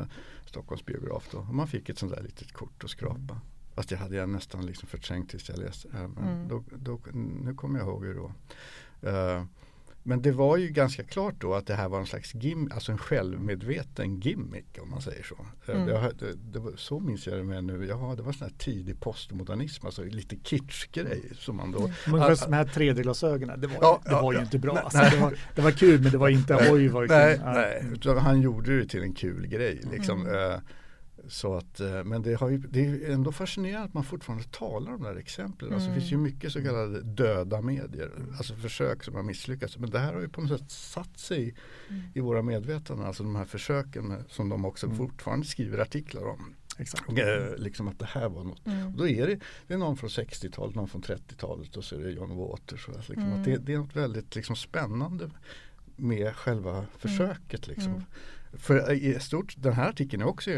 Stockholmsbiograf 0.47 1.29
då. 1.31 1.39
Och 1.39 1.55
man 1.55 1.69
fick 1.69 1.89
ett 1.89 1.99
sånt 1.99 2.13
där 2.13 2.23
litet 2.23 2.53
kort 2.53 2.85
att 2.85 2.91
skrapa. 2.91 3.41
Fast 3.75 3.89
det 3.89 3.97
hade 3.97 4.17
jag 4.17 4.29
nästan 4.29 4.67
liksom 4.67 4.89
förträngt 4.89 5.31
tills 5.31 5.49
jag 5.49 5.59
läste. 5.59 5.89
Äh, 5.89 6.09
men 6.09 6.29
mm. 6.29 6.49
då, 6.49 6.65
då, 6.77 7.01
nu 7.45 7.55
kommer 7.55 7.79
jag 7.79 7.89
ihåg 7.89 8.05
hur 8.05 8.15
det 8.15 8.21
var. 8.21 8.33
Uh, 9.37 9.45
men 10.07 10.23
det 10.23 10.33
var 10.33 10.57
ju 10.57 10.69
ganska 10.69 11.03
klart 11.05 11.35
då 11.39 11.55
att 11.55 11.67
det 11.67 11.75
här 11.75 11.89
var 11.89 11.99
en 11.99 12.07
slags 12.07 12.35
gim, 12.35 12.71
alltså 12.75 12.93
en 12.93 12.99
självmedveten 12.99 14.21
gimmick 14.21 14.79
om 14.83 14.91
man 14.91 15.01
säger 15.01 15.23
så. 15.23 15.47
Eh, 15.67 15.77
mm. 15.77 15.87
Det, 15.87 16.13
det, 16.19 16.35
det 16.53 16.59
var, 16.59 16.73
så 16.77 17.01
minns 17.01 17.27
jag 17.27 17.37
det 17.37 17.45
med 17.45 17.65
nu. 17.65 17.87
Jaha, 17.87 18.15
det 18.15 18.23
var 18.23 18.33
sån 18.33 18.49
här 18.49 18.55
tidig 18.59 19.01
postmodernism, 19.01 19.87
alltså 19.87 20.05
lite 20.05 20.37
kitschgrej 20.37 21.23
som 21.35 21.57
man 21.57 21.73
då. 21.73 21.79
Mm. 21.79 21.93
Men 22.07 22.23
all, 22.23 22.37
de 22.37 22.53
här 22.53 22.65
3D-glasögonen, 22.65 23.61
det 23.61 23.67
var, 23.67 23.77
ja, 23.81 24.01
det 24.05 24.11
var 24.11 24.33
ja, 24.33 24.39
ju 24.39 24.45
inte 24.45 24.59
bra. 24.59 24.75
Nej, 24.75 24.83
alltså, 24.83 25.17
det, 25.17 25.23
var, 25.23 25.35
det, 25.55 25.63
var, 25.63 25.71
kul 25.71 26.03
men 26.03 26.13
det 26.13 26.19
var 26.19 26.29
inte 26.29 26.69
oj 26.71 26.89
vad 26.89 27.09
Nej, 27.09 27.41
nej, 27.45 28.19
han 28.19 28.41
gjorde 28.41 28.79
det 28.79 28.87
till 28.87 29.03
en 29.03 29.15
kul 29.15 29.47
grej 29.47 29.81
liksom. 29.93 30.27
Mm. 30.27 30.61
Så 31.29 31.55
att, 31.55 31.81
eh, 31.81 32.05
men 32.05 32.23
det, 32.23 32.35
har 32.35 32.49
ju, 32.49 32.59
det 32.59 32.87
är 32.87 33.11
ändå 33.11 33.33
fascinerande 33.33 33.85
att 33.87 33.95
man 33.95 34.05
fortfarande 34.05 34.45
talar 34.45 34.93
om 34.93 35.03
de 35.03 35.09
där 35.09 35.17
exemplen. 35.21 35.73
Alltså, 35.73 35.89
det 35.89 35.95
finns 35.95 36.13
ju 36.13 36.15
Mm. 36.15 36.23
mycket 36.23 36.53
så 36.53 36.63
kallade 36.63 37.03
döda 37.03 37.61
medier. 37.61 38.11
Alltså 38.37 38.55
försök 38.55 39.05
som 39.05 39.15
har 39.15 39.23
misslyckats. 39.23 39.79
Men 39.79 39.91
det 39.91 39.99
här 39.99 40.13
har 40.15 40.21
ju 40.21 40.29
på 40.29 40.41
något 40.41 40.61
sätt 40.61 40.71
satt 40.71 41.19
sig 41.19 41.55
Mm. 41.89 42.03
i 42.15 42.21
våra 42.21 42.43
medvetanden. 42.43 43.07
Alltså 43.07 43.23
de 43.23 43.37
här 43.37 43.45
försöken 43.45 44.25
som 44.29 44.49
de 44.49 44.65
också 44.65 44.87
Mm. 44.87 44.99
fortfarande 44.99 45.47
skriver 45.47 45.79
artiklar 45.79 46.25
om. 46.25 46.55
Exakt. 46.79 47.09
Eh, 47.19 47.57
liksom 47.57 47.89
att 47.89 47.99
det 47.99 48.07
här 48.07 48.29
var 48.29 48.45
något. 48.45 48.67
Mm. 48.67 48.87
Och 48.87 48.93
då 48.93 49.09
är 49.09 49.27
det, 49.27 49.41
det 49.67 49.75
är 49.75 49.79
någon 49.79 49.97
från 49.97 50.11
60-talet, 50.11 50.75
någon 50.75 50.89
från 50.89 51.03
30-talet 51.03 51.77
och 51.77 51.85
så 51.85 51.97
är 51.97 52.01
det 52.01 52.11
John 52.11 52.37
Waters. 52.37 52.89
Och 52.89 52.95
alltså 52.97 53.13
liksom 53.13 53.29
Mm. 53.29 53.39
att 53.39 53.45
det, 53.45 53.57
det 53.57 53.73
är 53.75 53.79
något 53.79 53.97
väldigt 53.97 54.35
liksom 54.37 54.57
spännande 54.57 55.31
med 55.97 56.37
själva 56.37 56.87
försöket. 56.99 57.67
Liksom. 57.69 57.93
Mm. 57.93 58.03
För 58.53 58.93
i 58.93 59.21
stort, 59.21 59.55
den 59.59 59.73
här 59.73 59.89
artikeln 59.89 60.23
är 60.23 60.27
också 60.27 60.51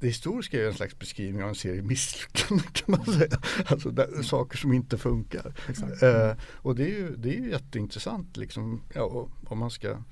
det 0.00 0.06
historiska 0.06 0.62
är 0.62 0.66
en 0.66 0.74
slags 0.74 0.98
beskrivning 0.98 1.42
av 1.42 1.48
en 1.48 1.54
serie 1.54 1.82
misslyckanden 1.82 2.66
kan 2.72 2.84
man 2.96 3.04
säga. 3.04 3.38
Alltså 3.66 3.90
där, 3.90 4.22
saker 4.22 4.58
som 4.58 4.72
inte 4.72 4.98
funkar. 4.98 5.54
Eh, 6.02 6.36
och 6.56 6.74
det 6.74 6.82
är 6.84 6.88
ju, 6.98 7.16
det 7.16 7.28
är 7.28 7.40
ju 7.40 7.50
jätteintressant 7.50 8.36
liksom, 8.36 8.82
ja, 8.94 9.28
om 9.46 9.58
man 9.58 9.70
ska 9.70 10.02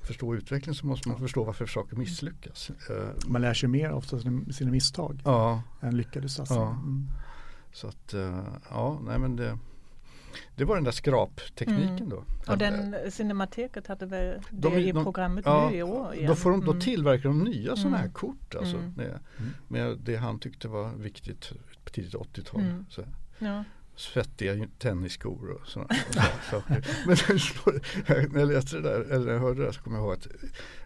förstå 0.00 0.34
utvecklingen 0.34 0.74
så 0.74 0.86
måste 0.86 1.08
man 1.08 1.18
förstå 1.18 1.44
varför 1.44 1.66
saker 1.66 1.96
misslyckas. 1.96 2.70
Eh, 2.70 3.08
Man 3.26 3.42
lär 3.42 3.54
sig 3.54 3.68
mer 3.68 3.92
ofta 3.92 4.18
sina, 4.20 4.52
sina 4.52 4.70
misstag 4.70 5.20
ja, 5.24 5.62
än 5.80 5.96
lyckade 5.96 6.28
satsningar. 6.28 6.62
Ja. 6.64 6.70
Mm. 6.70 7.08
så 7.72 7.88
att 7.88 8.14
eh, 8.14 8.44
ja, 8.70 9.00
nej 9.06 9.18
men 9.18 9.36
det 9.36 9.58
det 10.56 10.64
var 10.64 10.74
den 10.74 10.84
där 10.84 10.90
skraptekniken 10.92 11.96
Mm. 11.96 12.08
då. 12.08 12.24
Och 12.48 12.58
den 12.58 12.96
Cinemateket 13.10 13.86
hade 13.86 14.06
väl 14.06 14.40
De- 14.50 14.68
det 14.74 14.80
i 14.80 14.92
de- 14.92 15.04
programmet 15.04 15.44
ja, 15.46 15.68
nu 15.70 15.76
i 15.76 15.82
år 15.82 16.14
igen. 16.14 16.26
Då, 16.28 16.34
får 16.34 16.50
de, 16.50 16.64
då 16.64 16.70
Mm. 16.70 16.80
tillverkar 16.80 17.28
de 17.28 17.38
nya 17.44 17.76
sådana 17.76 17.96
här 17.96 18.04
Mm. 18.04 18.14
kort 18.14 18.54
alltså, 18.54 18.76
Mm. 18.76 18.92
med, 18.96 19.18
med 19.68 19.98
det 19.98 20.16
han 20.16 20.38
tyckte 20.38 20.68
var 20.68 20.92
viktigt 20.92 21.52
på 21.84 21.90
tidigt 21.90 22.14
80-tal. 22.14 22.60
Mm. 22.60 22.86
Så, 22.90 23.02
Ja. 23.38 23.64
Svettiga 23.96 24.66
tennisskor 24.78 25.50
och 25.50 25.68
sådana 25.68 25.94
saker. 26.50 26.86
Men 27.06 27.16
när 28.32 28.40
jag 28.40 28.48
läste 28.48 28.76
det 28.76 28.82
där, 28.82 29.00
eller 29.00 29.26
när 29.26 29.32
jag 29.32 29.40
hörde 29.40 29.66
det 29.66 29.72
så 29.72 29.80
kommer 29.80 29.96
jag 29.96 30.04
ihåg 30.04 30.12
att 30.14 30.26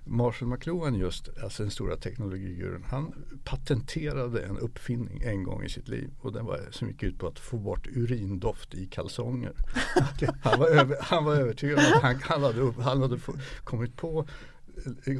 Marshall 0.05 0.49
McLuhan 0.49 0.94
just, 0.94 1.29
alltså 1.42 1.62
den 1.62 1.71
stora 1.71 1.97
teknologiguren, 1.97 2.85
han 2.88 3.12
patenterade 3.44 4.42
en 4.42 4.59
uppfinning 4.59 5.23
en 5.23 5.42
gång 5.42 5.64
i 5.64 5.68
sitt 5.68 5.88
liv 5.88 6.11
och 6.21 6.33
den 6.33 6.44
var, 6.44 6.61
som 6.71 6.88
gick 6.88 7.03
ut 7.03 7.18
på 7.18 7.27
att 7.27 7.38
få 7.38 7.57
bort 7.57 7.87
urindoft 7.87 8.75
i 8.75 8.87
kalsonger. 8.87 9.53
Han 10.42 10.59
var, 10.59 10.68
över, 10.68 10.97
han 11.01 11.25
var 11.25 11.35
övertygad 11.35 11.79
om 11.79 11.85
att 11.94 12.03
han, 12.03 12.21
han 12.23 12.42
hade, 12.42 12.83
han 12.83 13.03
hade 13.03 13.18
kommit 13.64 13.97
på 13.97 14.29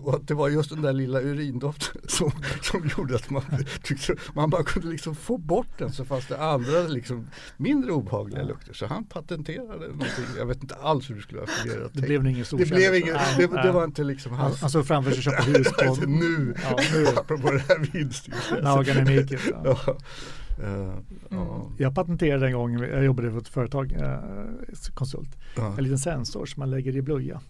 och 0.03 0.15
att 0.15 0.29
det 0.29 0.35
var 0.35 0.49
just 0.49 0.71
den 0.71 0.83
där 0.83 0.93
lilla 0.93 1.21
urindoften 1.21 2.01
som, 2.09 2.31
som 2.63 2.91
gjorde 2.97 3.15
att 3.15 3.31
man 3.31 3.43
tyckte 3.83 4.17
man 4.35 4.51
bara 4.51 4.63
kunde 4.63 4.89
liksom 4.89 5.15
få 5.15 5.39
bort 5.39 5.79
den 5.79 5.93
så 5.93 6.05
fanns 6.05 6.27
det 6.27 6.39
andra 6.43 6.83
liksom 6.83 7.29
mindre 7.57 7.93
obehagliga 7.93 8.43
lukter. 8.43 8.73
Så 8.73 8.87
han 8.87 9.05
patenterade 9.05 9.89
någonting. 9.89 10.25
Jag 10.39 10.47
vet 10.47 10.63
inte 10.63 10.75
alls 10.75 11.11
hur 11.11 11.15
det 11.15 11.23
skulle 11.23 11.41
ha 11.41 11.47
fungerat. 11.47 11.91
Det 11.95 12.03
blev 12.03 12.27
ingen 12.27 12.45
stor 12.45 12.59
det, 12.59 12.67
blev 12.67 12.95
ingen, 12.95 13.17
det, 13.39 13.47
det 13.63 13.73
var 13.73 13.85
inte 13.85 14.05
liksom 14.05 14.33
Han, 14.33 14.41
hans 14.41 14.61
han 14.61 14.71
såg 14.71 14.87
framför 14.87 15.11
sig 15.11 15.23
köpa 15.23 15.43
hus 15.43 15.69
på 15.73 15.97
nu, 16.07 16.55
Ja, 16.63 16.77
nu. 16.95 17.07
apropå 17.07 17.51
det 17.51 17.63
här 17.69 17.79
vinstintresset. 17.93 18.61
Ja. 18.63 19.79
Ja. 19.87 19.97
Eh, 20.63 20.95
ja. 21.29 21.71
Jag 21.79 21.95
patenterade 21.95 22.47
en 22.47 22.53
gång, 22.53 22.83
jag 22.83 23.05
jobbade 23.05 23.31
för 23.31 23.39
ett 23.39 23.49
företag, 23.49 23.93
eh, 23.93 24.19
konsult, 24.95 25.39
en 25.79 25.85
liten 25.85 25.99
sensor 25.99 26.47
som 26.47 26.61
man 26.61 26.71
lägger 26.71 26.97
i 26.97 27.03
blöja. 27.03 27.41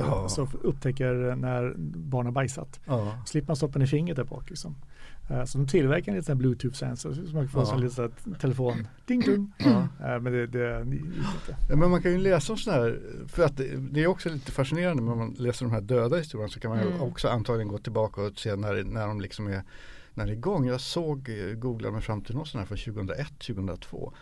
För, 0.00 0.08
Ja. 0.08 0.28
Så 0.28 0.48
upptäcker 0.62 1.36
när 1.36 1.74
barn 1.96 2.26
har 2.26 2.32
bajsat. 2.32 2.80
Ja. 2.84 3.22
slipper 3.26 3.46
man 3.48 3.56
stoppa 3.56 3.78
ner 3.78 3.86
fingret 3.86 4.16
där 4.16 4.24
bak. 4.24 4.50
Liksom. 4.50 4.76
Eh, 5.30 5.44
Så 5.44 5.58
de 5.58 5.66
tillverkar 5.66 6.12
en 6.12 6.18
liten 6.18 6.38
bluetooth-sensor 6.38 7.14
så 7.14 7.20
man 7.34 7.48
kan 7.48 7.48
få 7.48 7.60
Ja. 7.60 7.74
en 7.74 7.80
liten 7.80 8.12
telefon. 8.40 8.88
Ding 9.06 9.20
dong. 9.20 9.52
Ja. 9.58 9.88
Eh, 10.14 10.20
Men 10.20 10.32
det, 10.32 10.46
det 10.46 10.84
gick 10.90 11.02
inte. 11.04 11.56
Ja, 11.68 11.76
men 11.76 11.90
man 11.90 12.02
kan 12.02 12.12
ju 12.12 12.18
läsa 12.18 12.52
om 12.52 12.58
sådana 12.58 12.82
här, 12.82 13.00
för 13.28 13.42
att 13.44 13.56
det, 13.56 13.76
det 13.76 14.02
är 14.02 14.06
också 14.06 14.28
lite 14.28 14.52
fascinerande 14.52 15.02
när 15.02 15.14
man 15.14 15.34
läser 15.38 15.64
de 15.66 15.72
här 15.72 15.80
döda 15.80 16.16
historierna 16.16 16.48
så 16.50 16.60
kan 16.60 16.70
man 16.70 16.78
Mm. 16.80 17.00
också 17.00 17.28
antagligen 17.28 17.68
gå 17.68 17.78
tillbaka 17.78 18.20
och 18.22 18.38
se 18.38 18.56
när, 18.56 18.84
när 18.84 19.06
de 19.06 19.20
liksom 19.20 19.46
är, 19.46 19.62
när 20.14 20.26
det 20.26 20.32
är 20.32 20.36
igång. 20.36 20.66
Jag 20.66 20.80
såg, 20.80 21.28
eh, 21.28 21.54
googlade 21.54 21.92
mig 21.92 22.02
fram 22.02 22.22
till 22.22 22.34
något 22.34 22.48
sånt 22.48 22.60
här 22.60 22.66
från 22.66 22.94
2001, 22.94 23.38
2002 23.38 24.12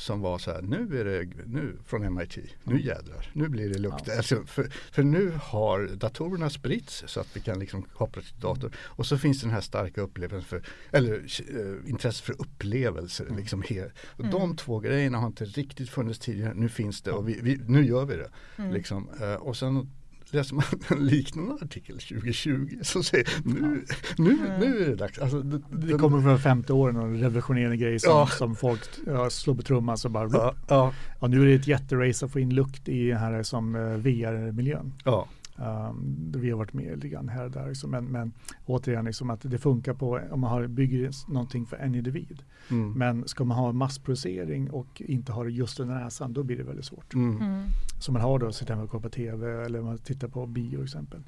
som 0.00 0.20
var 0.20 0.38
så 0.38 0.50
här, 0.50 0.62
nu 0.62 1.00
är 1.00 1.04
det, 1.04 1.28
nu 1.46 1.76
från 1.86 2.14
MIT, 2.14 2.38
nu 2.64 2.80
jädrar, 2.80 3.30
nu 3.32 3.48
blir 3.48 3.68
det 3.68 3.78
lukt. 3.78 4.06
Ja. 4.06 4.16
Alltså, 4.16 4.44
för, 4.46 4.64
för 4.92 5.02
nu 5.02 5.32
har 5.42 5.86
datorerna 5.86 6.50
spritts 6.50 7.04
så 7.06 7.20
att 7.20 7.36
vi 7.36 7.40
kan 7.40 7.58
liksom 7.58 7.82
koppla 7.82 8.22
till 8.22 8.40
dator. 8.40 8.76
Och 8.78 9.06
så 9.06 9.18
finns 9.18 9.40
den 9.40 9.50
här 9.50 9.60
starka 9.60 10.00
upplevelsen 10.00 10.42
för, 10.42 10.62
eller 10.90 11.14
eh, 11.14 11.90
intresse 11.90 12.22
för 12.22 12.40
upplevelser. 12.40 13.24
Mm. 13.24 13.36
Liksom 13.36 13.62
här. 13.68 13.92
Och 14.06 14.30
Mm. 14.30 14.40
De 14.40 14.56
två 14.56 14.78
grejerna 14.78 15.18
har 15.18 15.26
inte 15.26 15.44
riktigt 15.44 15.90
funnits 15.90 16.18
tidigare, 16.18 16.54
nu 16.54 16.68
finns 16.68 17.02
det 17.02 17.12
och 17.12 17.28
vi, 17.28 17.40
vi, 17.42 17.60
nu 17.66 17.84
gör 17.84 18.04
vi 18.04 18.16
det. 18.16 18.30
Mm. 18.56 18.72
Liksom. 18.72 19.08
Eh, 19.20 19.34
och 19.34 19.56
sen 19.56 19.90
läser 20.32 20.54
man 20.54 20.64
en 20.88 21.06
liknande 21.06 21.54
artikel 21.64 21.98
2020 21.98 22.78
som 22.82 23.04
säger 23.04 23.28
nu, 23.44 23.84
nu, 24.18 24.32
Mm. 24.32 24.60
nu 24.60 24.84
är 24.84 24.88
det 24.88 24.94
dags. 24.96 25.18
Alltså, 25.18 25.40
det, 25.42 25.60
Det 25.70 25.98
kommer 25.98 26.20
från 26.22 26.38
femte 26.38 26.72
åren 26.72 26.96
och 26.96 27.10
revolutionerande 27.20 27.76
grej 27.76 27.98
som, 28.00 28.10
Ja. 28.10 28.26
som 28.26 28.56
folk 28.56 28.80
ja, 29.06 29.30
slår 29.30 29.54
på 29.54 29.62
trumman 29.62 29.98
så 29.98 30.08
bara 30.08 30.28
Ja, 30.32 30.54
ja, 30.68 30.92
ja, 31.20 31.26
nu 31.26 31.42
är 31.42 31.46
det 31.46 31.54
ett 31.54 31.66
jätterace 31.66 32.24
att 32.26 32.32
få 32.32 32.40
in 32.40 32.54
lukt 32.54 32.88
i 32.88 33.08
den 33.08 33.18
här 33.18 33.42
som 33.42 33.74
eh, 33.74 33.80
VR-miljön. 33.82 34.92
ja, 35.04 35.28
Um, 35.56 36.32
vi 36.36 36.50
har 36.50 36.58
varit 36.58 36.72
med 36.72 36.94
lite 36.94 37.08
grann 37.08 37.28
här 37.28 37.44
och 37.44 37.50
där. 37.50 37.68
Liksom. 37.68 37.90
Men, 37.90 38.04
men 38.04 38.32
återigen, 38.66 39.04
liksom 39.04 39.30
att 39.30 39.40
det 39.42 39.58
funkar 39.58 39.94
på 39.94 40.20
om 40.30 40.40
man 40.40 40.50
har, 40.50 40.66
bygger 40.66 41.10
någonting 41.32 41.66
för 41.66 41.76
en 41.76 41.94
individ. 41.94 42.42
mm, 42.70 42.92
Men 42.92 43.28
ska 43.28 43.44
man 43.44 43.56
ha 43.58 43.72
massproducering 43.72 44.70
och 44.70 45.02
inte 45.06 45.32
ha 45.32 45.44
det 45.44 45.50
just 45.50 45.80
under 45.80 45.94
näsan, 45.94 46.32
då 46.32 46.42
blir 46.42 46.56
det 46.56 46.62
väldigt 46.64 46.84
svårt. 46.84 47.14
mm, 47.14 47.36
Mm. 47.36 47.64
Som 48.00 48.12
man 48.12 48.22
har 48.22 48.38
då, 48.38 48.52
sitter 48.52 48.74
man 48.74 48.84
och 48.84 48.90
kollar 48.90 49.02
på 49.02 49.08
tv 49.10 49.64
eller 49.64 49.80
man 49.82 49.98
tittar 49.98 50.28
på 50.28 50.46
bio 50.46 50.70
till 50.76 50.82
exempel. 50.84 51.22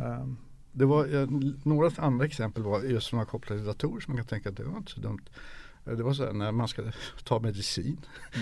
Um, 0.00 0.36
Det 0.72 0.84
var, 0.84 1.06
några 1.68 1.90
andra 2.02 2.24
exempel 2.24 2.62
var 2.62 2.80
just 2.82 3.06
som 3.06 3.18
var 3.18 3.24
kopplade 3.24 3.60
till 3.60 3.66
datorer 3.66 4.00
som 4.00 4.12
man 4.12 4.16
kan 4.16 4.26
tänka 4.26 4.48
att 4.48 4.56
det 4.56 4.64
var 4.64 4.76
inte 4.78 4.92
så 4.92 5.00
dumt. 5.00 5.20
Eh, 5.86 5.92
Det 5.92 6.02
var 6.02 6.12
så 6.12 6.24
här 6.24 6.32
när 6.32 6.52
man 6.52 6.68
ska 6.68 6.82
ta 7.24 7.40
medicin. 7.40 7.96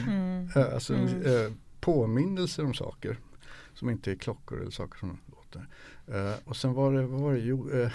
Mm. 0.06 0.48
Eh, 0.56 0.74
Alltså 0.74 0.94
Mm. 0.94 1.08
eh, 1.26 1.52
påminnelser 1.80 2.64
om 2.64 2.74
saker 2.74 3.18
som 3.76 3.90
inte 3.90 4.10
är 4.10 4.14
klockor 4.14 4.60
eller 4.60 4.70
saker 4.70 4.98
som 4.98 5.18
låter. 5.26 5.66
Eh, 6.08 6.32
och 6.44 6.56
sen 6.56 6.72
var 6.74 6.92
det, 6.92 7.06
var 7.06 7.32
det, 7.32 7.38
jo, 7.38 7.70
eh, 7.70 7.90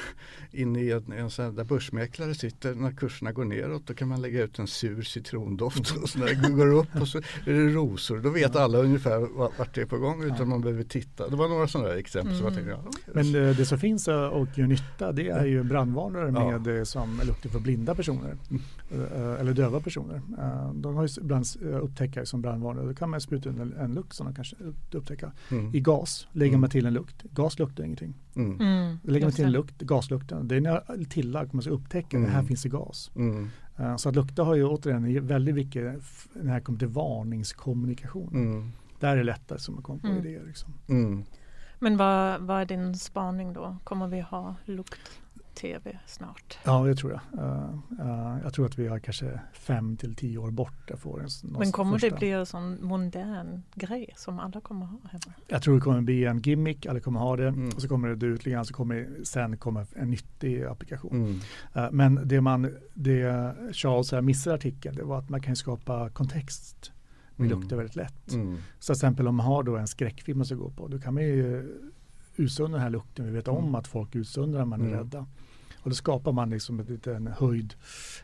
inne 0.52 0.80
i 0.82 0.92
en, 0.92 1.12
en 1.12 1.30
sån 1.30 1.56
där 1.56 1.64
börsmäklare 1.64 2.36
sitter 2.36 2.76
när 2.76 2.92
kurserna 2.92 3.32
går 3.32 3.46
neråt 3.46 3.88
då 3.88 3.94
kan 3.94 4.08
man 4.08 4.22
lägga 4.22 4.44
ut 4.44 4.60
en 4.60 4.68
sur 4.68 5.02
citrondoft 5.02 5.98
och 6.04 6.10
så 6.10 6.20
när 6.20 6.26
det 6.28 6.50
går 6.52 6.74
upp 6.74 6.96
och 7.02 7.08
så 7.08 7.18
är 7.18 7.24
det 7.54 7.70
rosor. 7.70 8.20
Då 8.20 8.30
vet 8.30 8.56
alla 8.56 8.78
ungefär 8.78 9.20
vart 9.58 9.76
det 9.76 9.82
är 9.82 9.86
på 9.86 9.98
gång 9.98 10.24
utan 10.24 10.38
Ja. 10.38 10.46
man 10.46 10.62
behöver 10.62 10.84
titta. 10.84 11.28
Det 11.30 11.36
var 11.36 11.48
några 11.50 11.68
sådana 11.68 11.90
där 11.90 11.96
exempel 11.98 12.40
Mm. 12.40 12.54
tänkte, 12.54 12.72
ja, 12.72 12.84
men 13.14 13.36
eh, 13.36 13.56
det 13.58 13.66
som 13.66 13.80
finns 13.80 14.08
och 14.08 14.48
gör 14.58 14.68
nytta 14.68 15.12
det 15.12 15.28
är 15.30 15.46
ju 15.46 15.64
brandvarnare 15.64 16.32
Ja. 16.36 16.60
med 16.60 16.88
som 16.88 17.22
luktar 17.28 17.50
för 17.50 17.60
blinda 17.60 17.96
personer. 17.96 18.38
Eh, 18.92 19.40
Eller 19.40 19.54
döva 19.54 19.80
personer. 19.80 20.22
De 20.74 20.96
har 20.96 21.08
ju 21.08 21.10
ibland 21.22 21.46
upptäckare 21.82 22.26
som 22.26 22.42
brandvarnare. 22.42 22.86
Då 22.86 22.94
kan 22.94 23.10
man 23.10 23.22
spruta 23.22 23.50
in 23.50 23.60
en, 23.60 23.74
en 23.74 23.94
lukt 23.94 24.14
som 24.14 24.26
de 24.26 24.36
kanske 24.36 24.56
upptäcka. 24.92 25.32
Mm. 25.52 25.76
I 25.76 25.80
gas 25.80 26.28
lägger 26.32 26.50
Mm. 26.52 26.62
man 26.62 26.70
till 26.70 26.86
en 26.86 26.94
lukt. 26.94 27.24
Gas 27.34 27.60
luktar 27.60 27.84
ingenting. 28.06 28.22
Mm. 28.36 28.62
Mm. 28.62 28.98
Lägger 29.04 29.26
man 29.26 29.34
till 29.34 29.50
lukt, 29.52 29.82
gaslukten. 29.82 30.48
Det 30.48 30.56
är 30.56 30.62
när 30.62 31.06
tillagt 31.10 31.54
man 31.54 31.62
ska 31.62 31.72
upptäcka 31.72 32.18
Mm. 32.18 32.30
att 32.30 32.36
här 32.36 32.44
finns 32.44 32.64
det 32.64 32.70
gas. 32.70 33.12
Mm. 33.16 33.50
Eh, 33.78 33.96
Så 33.96 34.10
att 34.10 34.16
lukta 34.16 34.44
har 34.44 34.56
ju 34.56 34.66
återigen 34.66 35.28
väldigt 35.28 35.56
mycket 35.56 36.02
när 36.34 36.56
det 36.56 36.62
kommer 36.62 36.80
till 36.80 36.88
varningskommunikation. 36.88 38.30
Mm. 38.34 38.72
Där 39.00 39.12
är 39.12 39.18
det 39.18 39.24
lättare 39.24 39.60
som 39.60 39.74
man 39.76 39.84
kommer 39.84 40.00
på 40.00 40.08
Mm. 40.08 40.20
idéer. 40.20 40.44
Liksom. 40.48 40.74
Mm. 40.90 41.24
Men 41.80 41.98
vad, 41.98 42.42
vad 42.42 42.62
är 42.62 42.66
din 42.66 42.96
spaning 42.96 43.54
då? 43.54 43.78
Kommer 43.84 44.08
vi 44.08 44.20
ha 44.20 44.56
lukt-tv 45.64 46.00
snart? 46.06 46.58
Ja, 46.66 46.84
det 46.84 46.96
tror 46.96 47.12
jag. 47.12 47.22
Eh, 47.46 47.70
eh, 48.00 48.38
jag 48.44 48.54
tror 48.54 48.66
att 48.66 48.80
vi 48.80 48.88
har 48.88 49.00
kanske 49.00 49.40
fem 49.54 49.98
till 49.98 50.16
tio 50.16 50.38
år 50.38 50.52
bort. 50.52 50.88
Där 50.88 50.96
får 50.96 51.22
en, 51.24 51.30
Men 51.44 51.72
kommer 51.72 51.92
första. 51.92 52.10
det 52.10 52.16
bli 52.20 52.32
en 52.32 52.46
sån 52.46 52.86
modern 52.86 53.62
grej 53.76 54.14
som 54.18 54.40
alla 54.40 54.62
kommer 54.62 54.86
ha 54.86 54.98
hemma? 55.12 55.34
Jag 55.48 55.62
tror 55.62 55.76
det 55.76 55.82
kommer 55.82 56.02
bli 56.02 56.26
en 56.26 56.40
gimmick, 56.40 56.86
alla 56.86 57.00
kommer 57.00 57.20
ha 57.20 57.36
det. 57.36 57.48
Mm. 57.48 57.70
Och 57.76 57.82
så 57.82 57.88
kommer 57.88 58.08
det 58.10 58.16
dö 58.16 58.28
ut 58.28 58.40
lite 58.40 58.50
grann, 58.50 58.66
så 58.66 58.74
kommer 58.74 58.96
det 58.96 59.26
sen 59.26 59.58
komma 59.58 59.86
en 59.96 60.10
nyttig 60.10 60.64
applikation. 60.64 61.16
Mm. 61.16 61.40
Eh, 61.74 61.92
Men 61.92 62.20
det, 62.28 62.42
man, 62.42 62.76
det 62.94 63.56
Charles 63.74 64.12
här 64.12 64.22
missade 64.22 64.54
i 64.54 64.58
artikeln, 64.58 64.96
det 64.96 65.04
var 65.04 65.18
att 65.20 65.30
man 65.30 65.42
kan 65.42 65.56
skapa 65.56 66.10
kontext 66.10 66.92
med 67.36 67.48
Mm. 67.48 67.60
lukter 67.60 67.76
väldigt 67.76 67.96
lätt. 67.96 68.32
Mm. 68.34 68.58
Så 68.80 68.94
till 68.94 68.98
exempel 69.00 69.28
om 69.28 69.36
man 69.36 69.46
har 69.46 69.64
då 69.64 69.78
en 69.78 69.88
skräckfilm 69.88 70.38
man 70.38 70.46
ska 70.46 70.56
gå 70.56 70.70
på, 70.70 70.88
då 70.88 71.00
kan 71.00 71.14
man 71.14 71.24
ju 71.24 71.78
utsöndra 72.36 72.72
den 72.78 72.82
här 72.84 72.90
lukten. 72.90 73.26
Vi 73.26 73.32
vet 73.32 73.48
om 73.48 73.58
Mm. 73.58 73.76
att 73.76 73.88
folk 73.88 74.16
utsöndrar 74.16 74.60
när 74.60 74.66
man 74.66 74.82
är 74.82 74.86
Mm. 74.86 74.98
rädda. 75.00 75.26
Och 75.84 75.90
då 75.90 75.96
skapar 75.96 76.32
man 76.32 76.50
liksom 76.50 76.80
en 76.80 76.86
liten 76.86 77.28
höjd 77.28 77.74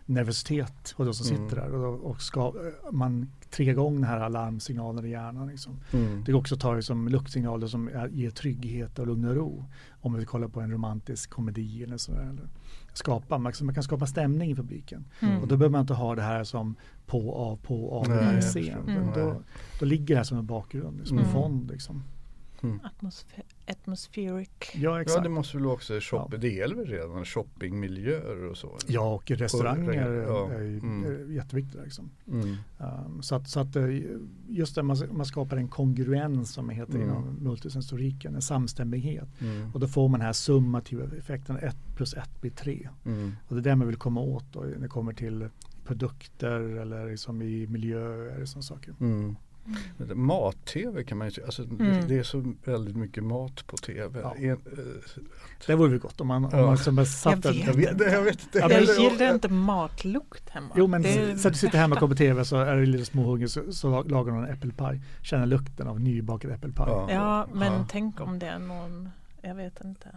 nervositet 0.05 0.93
hos 0.97 1.07
de 1.07 1.13
som 1.13 1.35
Mm. 1.35 1.49
sitter 1.49 1.61
där. 1.61 1.73
Och, 1.73 1.79
då, 1.81 1.87
och 2.07 2.21
ska, 2.21 2.53
man 2.91 3.31
triggar 3.49 3.71
igång 3.73 3.95
den 3.95 4.03
här 4.03 4.19
alarmsignalen 4.19 5.05
i 5.05 5.09
hjärnan. 5.09 5.47
Liksom. 5.47 5.79
Mm. 5.93 6.23
Det 6.23 6.31
går 6.31 6.39
också 6.39 6.55
att 6.55 6.61
ta 6.61 6.81
som 6.81 7.07
luktsignaler 7.07 7.67
som 7.67 7.87
är, 7.87 8.07
ger 8.07 8.29
trygghet 8.29 8.99
och 8.99 9.07
lugn 9.07 9.25
och 9.25 9.35
ro. 9.35 9.65
Om 10.01 10.13
vi 10.13 10.25
kollar 10.25 10.47
på 10.47 10.61
en 10.61 10.71
romantisk 10.71 11.29
komedi 11.29 11.83
eller 11.83 11.97
sådär. 11.97 12.21
Eller 12.21 12.47
skapa, 12.93 13.37
man, 13.37 13.53
man 13.61 13.73
kan 13.73 13.83
skapa 13.83 14.05
stämning 14.07 14.51
i 14.51 14.55
publiken. 14.55 15.05
Mm. 15.19 15.41
Och 15.41 15.47
då 15.47 15.57
behöver 15.57 15.71
man 15.71 15.81
inte 15.81 15.93
ha 15.93 16.15
det 16.15 16.21
här 16.21 16.43
som 16.43 16.75
på, 17.05 17.35
av, 17.35 17.55
på, 17.57 17.91
av 17.91 18.09
Nej, 18.09 18.41
scen. 18.41 18.89
Mm. 18.89 19.07
Då, 19.15 19.41
då 19.79 19.85
ligger 19.85 20.05
det 20.05 20.15
här 20.15 20.23
som 20.23 20.37
en 20.37 20.45
bakgrund, 20.45 21.01
som 21.07 21.17
en 21.17 21.23
Mm. 21.23 21.33
fond. 21.33 21.71
Liksom. 21.71 22.03
Atmosf- 22.83 23.25
atmospheric. 23.67 24.49
Ja, 24.73 24.79
Ja 24.79 25.01
exakt. 25.01 25.23
det 25.23 25.29
måste 25.29 25.57
väl 25.57 25.65
också 25.65 25.99
shop, 26.01 26.27
det 26.39 26.59
är 26.59 26.75
väl 26.75 26.85
redan 26.85 27.25
shoppingmiljöer 27.25 28.43
och 28.43 28.57
så? 28.57 28.67
eller? 28.67 28.93
Ja, 28.95 29.13
och 29.15 29.31
restauranger 29.31 30.11
Ja, 30.13 30.49
är 30.51 30.61
ju 30.61 30.77
mm. 30.79 31.03
är 31.05 31.31
jätteviktigt. 31.33 31.81
Liksom. 31.83 32.09
Mm. 32.27 32.55
Um, 33.05 33.21
så 33.21 33.35
att, 33.35 33.49
så 33.49 33.59
att 33.59 33.75
eh, 33.75 33.85
just 34.47 34.75
det, 34.75 34.83
man, 34.83 34.97
man 35.11 35.25
skapar 35.25 35.57
en 35.57 35.67
kongruens 35.67 36.53
som 36.53 36.69
heter 36.69 36.95
Mm. 36.95 37.07
inom 37.09 37.35
multisensoriken, 37.41 38.35
en 38.35 38.41
samstämmighet. 38.41 39.29
Mm. 39.41 39.71
Och 39.73 39.79
då 39.79 39.87
får 39.87 40.09
man 40.09 40.19
den 40.19 40.25
här 40.25 40.33
summativa 40.33 41.03
effekten, 41.17 41.57
1 41.57 41.75
plus 41.95 42.13
1 42.13 42.41
blir 42.41 42.51
3. 42.51 42.89
Mm. 43.05 43.31
Och 43.47 43.55
det 43.55 43.59
är 43.61 43.63
det 43.63 43.75
man 43.75 43.87
vill 43.87 43.97
komma 43.97 44.21
åt 44.21 44.45
då, 44.53 44.59
när 44.59 44.77
det 44.79 44.87
kommer 44.87 45.13
till 45.13 45.49
produkter 45.85 46.59
eller 46.59 47.11
liksom 47.11 47.41
i 47.41 47.67
miljöer 47.67 48.41
och 48.41 48.47
sådana 48.49 48.61
saker. 48.63 48.95
Mm. 49.99 50.25
Mat-tv 50.25 51.03
kan 51.03 51.17
man 51.17 51.27
ju 51.27 51.31
säga, 51.31 51.45
alltså, 51.45 51.63
det- 51.63 51.85
Mm. 51.85 52.07
det 52.07 52.17
är 52.17 52.23
så 52.23 52.53
väldigt 52.65 52.95
mycket 52.95 53.23
mat 53.23 53.67
på 53.67 53.77
tv. 53.77 54.19
Ja. 54.19 54.35
En, 54.35 54.49
eh, 54.51 54.57
Det 55.67 55.75
vore 55.75 55.89
väl 55.89 55.99
gott 55.99 56.21
om 56.21 56.27
man, 56.27 56.45
om 56.45 56.51
Ja. 56.53 56.61
man 56.65 56.73
liksom 56.75 56.95
bara 56.95 57.05
satt 57.05 57.45
Jag 57.45 57.55
en- 57.55 57.65
vet 57.65 57.75
jag, 57.75 57.95
vet, 57.97 58.11
jag 58.13 58.21
vet 58.23 58.43
inte 58.43 58.59
Jag 58.59 58.81
gillar 59.11 59.33
inte 59.33 59.49
matlukt 59.49 60.49
hemma. 60.49 60.69
Jo 60.75 60.87
men 60.87 61.01
Det- 61.01 61.37
så 61.37 61.47
att 61.47 61.53
du 61.53 61.59
sitter 61.59 61.77
hemma 61.77 61.95
och 61.95 61.99
kollar 61.99 62.09
på 62.13 62.17
tv 62.17 62.45
så 62.45 62.55
är 62.57 62.75
du 62.75 62.85
lite 62.85 63.05
småhungrig 63.05 63.49
så, 63.49 63.73
så 63.73 64.03
lagar 64.03 64.33
någon 64.33 64.45
äppelpaj. 64.45 65.01
Känner 65.21 65.45
lukten 65.45 65.87
av 65.87 65.99
nybakad 65.99 66.51
äppelpaj. 66.51 66.87
Ja. 66.89 67.11
Ja, 67.11 67.47
men 67.53 67.73
Ja. 67.73 67.85
tänk 67.89 68.21
om 68.21 68.39
det 68.39 68.47
är 68.47 68.59
någon, 68.59 69.09
jag 69.41 69.55
vet 69.55 69.83
inte, 69.85 70.07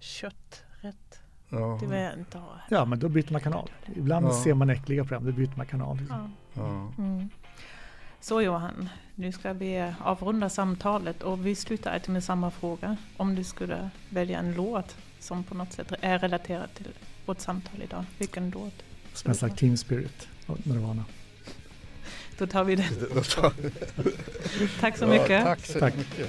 kötträtt. 0.00 1.20
Ja. 1.48 1.78
Det 1.80 1.86
vill 1.86 1.98
jag 1.98 2.18
inte 2.18 2.38
ha. 2.38 2.60
Ja 2.70 2.84
men 2.84 2.98
då 2.98 3.08
byter 3.08 3.32
man 3.32 3.40
kanal. 3.40 3.70
Ibland 3.96 4.26
Ja. 4.26 4.42
ser 4.44 4.54
man 4.54 4.70
äckliga 4.70 5.04
program, 5.04 5.24
då 5.26 5.32
byter 5.32 5.52
man 5.56 5.66
kanal. 5.66 5.96
Liksom. 5.96 6.32
Ja. 6.54 6.62
Ja. 6.62 7.02
Mm. 7.02 7.28
Så 8.22 8.42
Johan, 8.42 8.88
nu 9.14 9.32
ska 9.32 9.52
vi 9.52 9.92
avrunda 10.00 10.48
samtalet 10.48 11.22
och 11.22 11.46
vi 11.46 11.54
slutar 11.54 11.94
alltid 11.94 12.10
med 12.10 12.24
samma 12.24 12.50
fråga. 12.50 12.96
Om 13.16 13.34
du 13.34 13.44
skulle 13.44 13.90
välja 14.08 14.38
en 14.38 14.52
låt 14.54 14.96
som 15.18 15.44
på 15.44 15.54
något 15.54 15.72
sätt 15.72 15.92
är 16.00 16.18
relaterad 16.18 16.74
till 16.74 16.88
vårt 17.26 17.40
samtal 17.40 17.82
idag, 17.82 18.04
vilken 18.18 18.50
låt? 18.50 18.74
Smells 19.14 19.42
like 19.42 19.56
Teen 19.56 19.78
Spirit 19.78 20.28
av 20.46 20.60
Nirvana. 20.64 21.04
Då 22.38 22.46
tar 22.46 22.64
vi 22.64 22.76
den. 22.76 22.86
Tack 24.80 24.98
så 24.98 25.04
Ja, 25.04 25.08
mycket. 25.08 25.44
Tack 25.44 25.66
så 25.66 25.84
mycket. 25.84 26.28